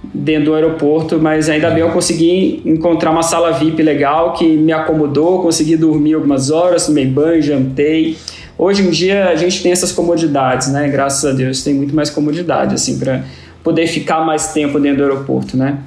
[0.02, 4.72] dentro do aeroporto, mas ainda bem eu consegui encontrar uma sala VIP legal que me
[4.72, 8.18] acomodou, consegui dormir algumas horas, tomei banho, jantei.
[8.60, 10.90] Hoje em dia a gente tem essas comodidades, né?
[10.90, 13.24] Graças a Deus tem muito mais comodidade assim para
[13.64, 15.80] poder ficar mais tempo dentro do aeroporto, né?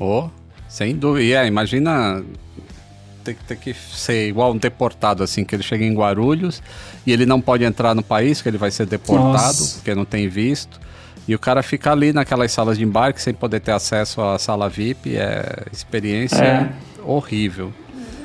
[0.00, 0.28] Oh,
[0.68, 1.44] sem dúvida.
[1.44, 2.20] É, imagina
[3.22, 6.60] ter, ter que ser igual um deportado, assim, que ele chega em Guarulhos
[7.06, 9.76] e ele não pode entrar no país, que ele vai ser deportado, Nossa.
[9.76, 10.80] porque não tem visto.
[11.28, 14.68] E o cara fica ali naquelas salas de embarque sem poder ter acesso à sala
[14.68, 15.16] VIP.
[15.16, 16.72] É experiência é.
[17.04, 17.72] horrível.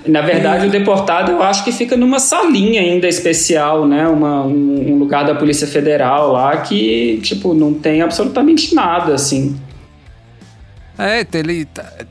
[0.10, 4.08] Na verdade, o deportado eu acho que fica numa salinha ainda especial, né?
[4.08, 9.56] Uma, um, um lugar da Polícia Federal lá que, tipo, não tem absolutamente nada, assim.
[10.98, 11.68] É, ele,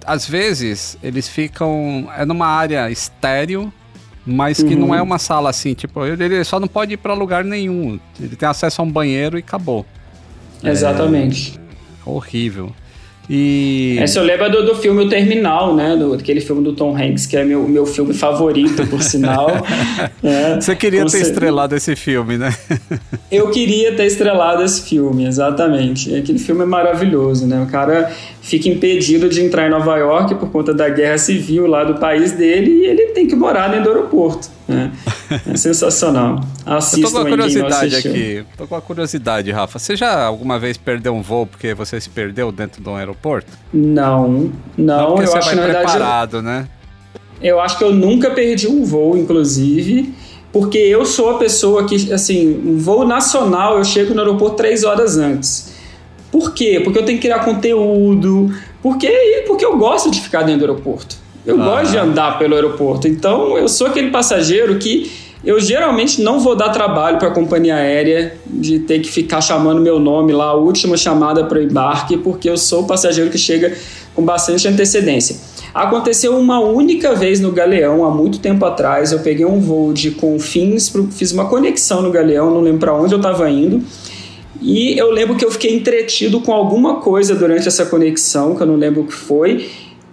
[0.07, 3.71] às vezes eles ficam é numa área estéreo,
[4.25, 4.81] mas que uhum.
[4.81, 7.99] não é uma sala assim, tipo, ele, ele só não pode ir para lugar nenhum.
[8.19, 9.85] Ele tem acesso a um banheiro e acabou.
[10.63, 11.59] Exatamente.
[11.59, 12.73] É, horrível.
[13.29, 13.99] E...
[14.01, 15.95] Essa eu lembro do, do filme O Terminal, né?
[15.97, 19.51] Do, aquele filme do Tom Hanks, que é meu, meu filme favorito, por sinal.
[20.25, 22.55] é, Você queria ter estrelado esse filme, né?
[23.31, 26.15] eu queria ter estrelado esse filme, exatamente.
[26.15, 27.63] Aquele filme é maravilhoso, né?
[27.63, 28.11] O cara
[28.41, 32.33] fica impedido de entrar em Nova York por conta da guerra civil lá do país
[32.33, 34.49] dele e ele tem que morar dentro do aeroporto.
[34.67, 34.91] Né?
[35.47, 36.41] É sensacional.
[36.65, 38.45] Assistam Eu tô com uma curiosidade aqui.
[38.57, 39.79] Tô com uma curiosidade, Rafa.
[39.79, 43.51] Você já alguma vez perdeu um voo porque você se perdeu dentro de um aeroporto?
[43.73, 45.17] Não, não.
[45.17, 45.93] não eu você acho vai que na verdade.
[45.93, 46.69] Preparado, eu, né?
[47.41, 50.15] Eu acho que eu nunca perdi um voo, inclusive
[50.53, 54.83] porque eu sou a pessoa que, assim, um voo nacional, eu chego no aeroporto três
[54.83, 55.75] horas antes.
[56.31, 56.81] Por quê?
[56.83, 58.53] Porque eu tenho que criar conteúdo,
[58.83, 61.17] porque, porque eu gosto de ficar dentro do aeroporto.
[61.49, 61.65] Eu ah.
[61.65, 63.09] gosto de andar pelo aeroporto.
[63.09, 65.11] Então, eu sou aquele passageiro que
[65.43, 69.81] eu geralmente não vou dar trabalho para a companhia aérea de ter que ficar chamando
[69.81, 73.39] meu nome lá, a última chamada para o embarque, porque eu sou o passageiro que
[73.39, 73.75] chega
[74.15, 75.37] com bastante antecedência.
[75.73, 79.13] Aconteceu uma única vez no Galeão, há muito tempo atrás.
[79.13, 83.15] Eu peguei um voo de Confins, fiz uma conexão no Galeão, não lembro para onde
[83.15, 83.83] eu estava indo.
[84.61, 88.67] E eu lembro que eu fiquei entretido com alguma coisa durante essa conexão, que eu
[88.67, 89.71] não lembro o que foi.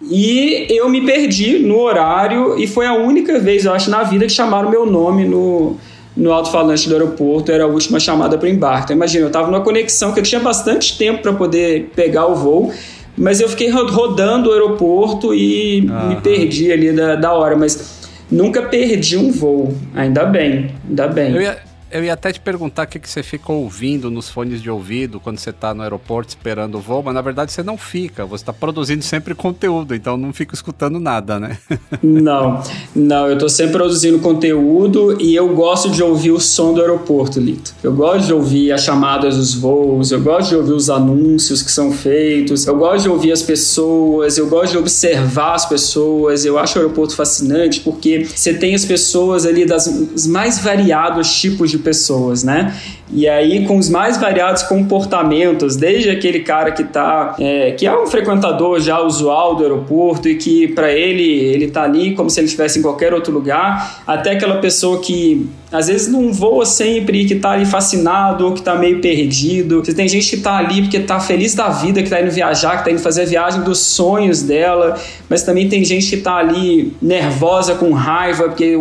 [0.10, 4.26] E eu me perdi no horário, e foi a única vez, eu acho, na vida
[4.26, 5.78] que chamaram meu nome no,
[6.16, 7.52] no alto-falante do aeroporto.
[7.52, 8.86] Era a última chamada para o embarque.
[8.86, 12.36] Então, imagina, eu estava numa conexão que eu tinha bastante tempo para poder pegar o
[12.36, 12.72] voo,
[13.18, 16.10] mas eu fiquei rodando o aeroporto e uhum.
[16.10, 17.56] me perdi ali da, da hora.
[17.56, 21.34] Mas nunca perdi um voo, ainda bem, ainda bem.
[21.34, 21.58] Eu ia
[21.92, 25.20] eu ia até te perguntar o que, que você fica ouvindo nos fones de ouvido
[25.20, 28.42] quando você está no aeroporto esperando o voo, mas na verdade você não fica, você
[28.42, 31.58] está produzindo sempre conteúdo, então não fica escutando nada, né?
[32.02, 32.62] não,
[32.96, 37.40] não, eu estou sempre produzindo conteúdo e eu gosto de ouvir o som do aeroporto,
[37.40, 37.74] Lito.
[37.84, 41.72] Eu gosto de ouvir as chamadas dos voos, eu gosto de ouvir os anúncios que
[41.72, 46.58] são feitos, eu gosto de ouvir as pessoas, eu gosto de observar as pessoas, eu
[46.58, 51.85] acho o aeroporto fascinante porque você tem as pessoas ali das mais variados tipos de
[51.86, 52.76] pessoas, né?
[53.12, 57.96] E aí, com os mais variados comportamentos, desde aquele cara que tá, é, que é
[57.96, 62.40] um frequentador já usual do aeroporto e que para ele ele tá ali como se
[62.40, 67.26] ele estivesse em qualquer outro lugar, até aquela pessoa que às vezes não voa sempre,
[67.26, 69.84] que tá ali fascinado ou que tá meio perdido.
[69.84, 72.78] Você tem gente que tá ali porque tá feliz da vida, que tá indo viajar,
[72.78, 74.98] que tá indo fazer a viagem dos sonhos dela,
[75.30, 78.78] mas também tem gente que tá ali nervosa, com raiva, porque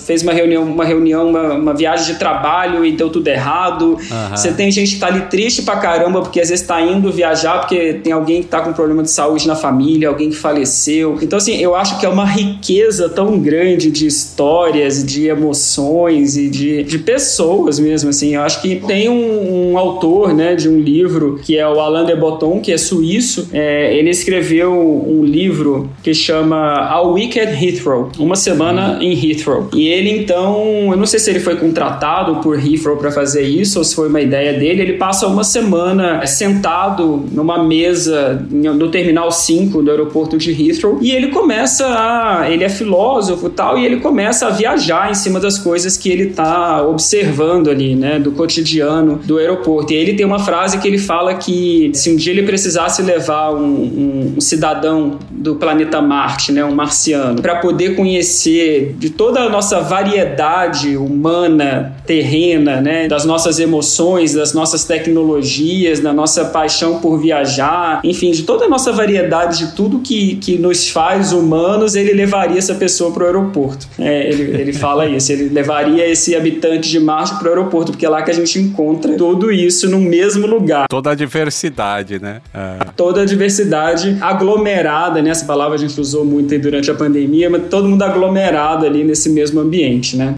[0.00, 4.36] fez uma reunião, uma reunião, uma, uma viagem de trabalho e deu tudo errado Uhum.
[4.36, 7.60] Você tem gente que tá ali triste pra caramba porque às vezes tá indo viajar
[7.60, 11.18] porque tem alguém que tá com problema de saúde na família, alguém que faleceu.
[11.20, 16.48] Então, assim, eu acho que é uma riqueza tão grande de histórias, de emoções e
[16.48, 18.34] de, de pessoas mesmo, assim.
[18.34, 22.06] Eu acho que tem um, um autor, né, de um livro que é o Alain
[22.06, 23.50] de Botton, que é suíço.
[23.52, 29.68] É, ele escreveu um livro que chama A Week at Heathrow, Uma Semana em Heathrow.
[29.74, 33.78] E ele, então, eu não sei se ele foi contratado por Heathrow para fazer isso
[33.78, 39.30] ou se foi uma ideia dele, ele passa uma semana sentado numa mesa no Terminal
[39.30, 42.50] 5 do aeroporto de Heathrow e ele começa a.
[42.50, 46.05] Ele é filósofo e tal, e ele começa a viajar em cima das coisas que
[46.10, 49.92] ele está observando ali, né, do cotidiano do aeroporto.
[49.92, 53.52] E ele tem uma frase que ele fala que se um dia ele precisasse levar
[53.52, 59.40] um, um, um cidadão do planeta Marte, né, um marciano, para poder conhecer de toda
[59.40, 66.46] a nossa variedade humana, terrena, né, das nossas nossas emoções, das nossas tecnologias, da nossa
[66.46, 71.32] paixão por viajar, enfim, de toda a nossa variedade de tudo que, que nos faz
[71.32, 73.86] humanos, ele levaria essa pessoa para o aeroporto.
[73.98, 78.06] É, ele, ele fala isso, ele levaria esse habitante de Marte para o aeroporto, porque
[78.06, 80.86] é lá que a gente encontra tudo isso no mesmo lugar.
[80.88, 82.40] Toda a diversidade, né?
[82.54, 82.84] É.
[82.96, 85.30] Toda a diversidade aglomerada, né?
[85.30, 89.28] Essa palavra a gente usou muito durante a pandemia, mas todo mundo aglomerado ali nesse
[89.30, 90.36] mesmo ambiente, né?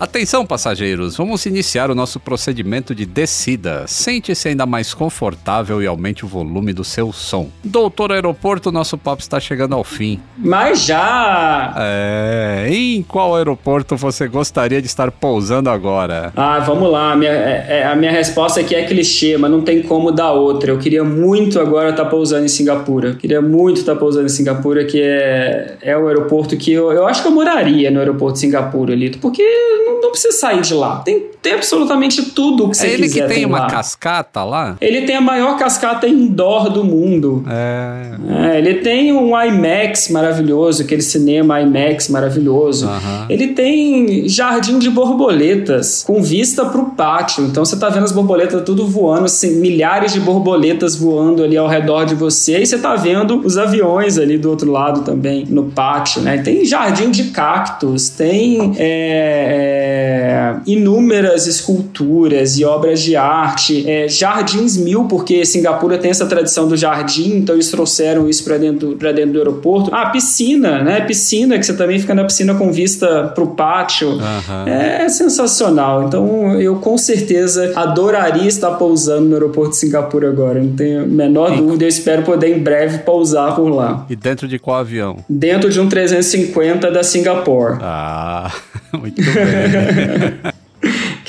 [0.00, 3.84] Atenção, passageiros, vamos iniciar o nosso procedimento de descida.
[3.86, 7.50] Sente-se ainda mais confortável e aumente o volume do seu som.
[7.62, 10.18] Doutor Aeroporto, nosso papo está chegando ao fim.
[10.38, 11.74] Mas já!
[11.76, 16.32] É, em qual aeroporto você gostaria de estar pousando agora?
[16.34, 17.12] Ah, vamos lá.
[17.12, 20.32] A minha, é, é, a minha resposta aqui é clichê, mas não tem como dar
[20.32, 20.70] outra.
[20.70, 23.16] Eu queria muito agora estar pousando em Singapura.
[23.16, 27.20] Queria muito estar pousando em Singapura, que é, é o aeroporto que eu, eu acho
[27.20, 29.42] que eu moraria no aeroporto de Singapura, Lito, porque
[29.90, 30.98] não, não precisa sair de lá.
[30.98, 33.28] Tem, tem absolutamente tudo que você é ele quiser.
[33.28, 33.66] que tem, uma lá.
[33.66, 34.76] cascata lá?
[34.80, 37.44] Ele tem a maior cascata indoor do mundo.
[37.48, 38.50] É.
[38.52, 42.86] É, ele tem um IMAX maravilhoso, aquele cinema IMAX maravilhoso.
[42.86, 43.26] Aham.
[43.28, 47.44] Ele tem jardim de borboletas com vista pro pátio.
[47.44, 51.66] Então você tá vendo as borboletas tudo voando, assim, milhares de borboletas voando ali ao
[51.66, 52.60] redor de você.
[52.60, 56.38] E você tá vendo os aviões ali do outro lado também no pátio, né?
[56.38, 64.76] Tem jardim de cactos, tem é, é, inúmeras esculturas e obras de arte, é, jardins
[64.76, 69.10] mil, porque Singapura tem essa tradição do jardim, então eles trouxeram isso para dentro, pra
[69.10, 69.90] dentro do aeroporto.
[69.94, 71.00] Ah, piscina, né?
[71.00, 74.10] Piscina, que você também fica na piscina com vista pro pátio.
[74.10, 74.68] Aham.
[74.68, 76.04] É sensacional.
[76.04, 80.62] Então eu com certeza adoraria estar pousando no aeroporto de Singapura agora.
[80.62, 81.84] Não tenho a menor dúvida.
[81.84, 84.04] Eu espero poder em breve pousar por lá.
[84.10, 85.16] E dentro de qual avião?
[85.28, 87.78] Dentro de um 350 da Singapore.
[87.80, 88.50] Ah,
[88.92, 89.69] muito bem.
[89.70, 90.59] ハハハハ。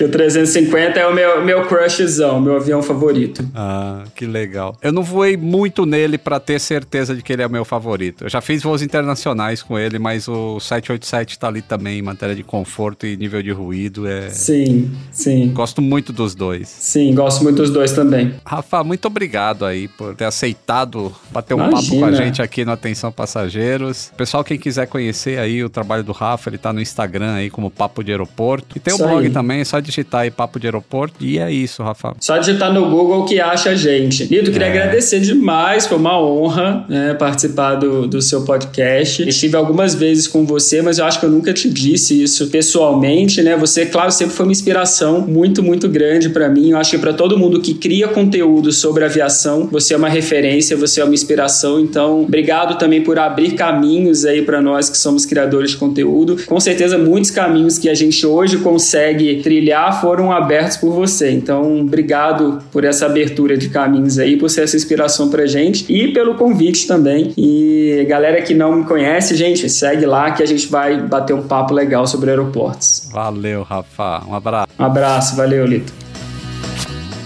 [0.02, 3.48] Que o 350 é o meu, meu crushzão, meu avião favorito.
[3.54, 4.76] Ah, que legal.
[4.82, 8.24] Eu não voei muito nele pra ter certeza de que ele é o meu favorito.
[8.24, 12.34] Eu já fiz voos internacionais com ele, mas o 787 tá ali também em matéria
[12.34, 14.08] de conforto e nível de ruído.
[14.08, 14.32] É...
[14.32, 15.52] Sim, sim.
[15.54, 16.68] Gosto muito dos dois.
[16.68, 18.34] Sim, gosto muito dos dois também.
[18.44, 22.00] Rafa, muito obrigado aí por ter aceitado bater um papo Imagina.
[22.00, 24.12] com a gente aqui no Atenção Passageiros.
[24.18, 27.70] Pessoal, quem quiser conhecer aí o trabalho do Rafa, ele tá no Instagram aí como
[27.70, 28.76] Papo de Aeroporto.
[28.76, 29.32] E tem Isso o blog aí.
[29.32, 31.24] também, é só digitar aí Papo de Aeroporto.
[31.24, 32.14] E é isso, Rafa.
[32.20, 34.24] Só digitar no Google que acha a gente.
[34.26, 34.72] Lito, queria É.
[34.72, 39.28] agradecer demais, foi uma honra né, participar do, do seu podcast.
[39.28, 43.42] Estive algumas vezes com você, mas eu acho que eu nunca te disse isso pessoalmente,
[43.42, 43.56] né?
[43.58, 46.70] Você, claro, sempre foi uma inspiração muito, muito grande para mim.
[46.72, 50.76] Eu acho que para todo mundo que cria conteúdo sobre aviação, você é uma referência,
[50.78, 51.80] você é uma inspiração.
[51.80, 56.38] Então, obrigado também por abrir caminhos aí para nós que somos criadores de conteúdo.
[56.46, 61.32] Com certeza, muitos caminhos que a gente hoje consegue trilhar foram abertos por você.
[61.32, 66.12] Então, obrigado por essa abertura de caminhos aí, por ser essa inspiração pra gente e
[66.12, 67.34] pelo convite também.
[67.38, 71.44] E galera que não me conhece, gente, segue lá que a gente vai bater um
[71.44, 73.10] papo legal sobre aeroportos.
[73.12, 74.24] Valeu, Rafa.
[74.28, 74.68] Um abraço.
[74.78, 76.11] Um abraço, valeu, Lito.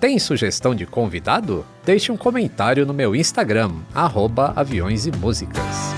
[0.00, 1.62] Tem sugestão de convidado?
[1.84, 3.70] Deixe um comentário no meu Instagram,
[4.56, 5.92] aviões e músicas.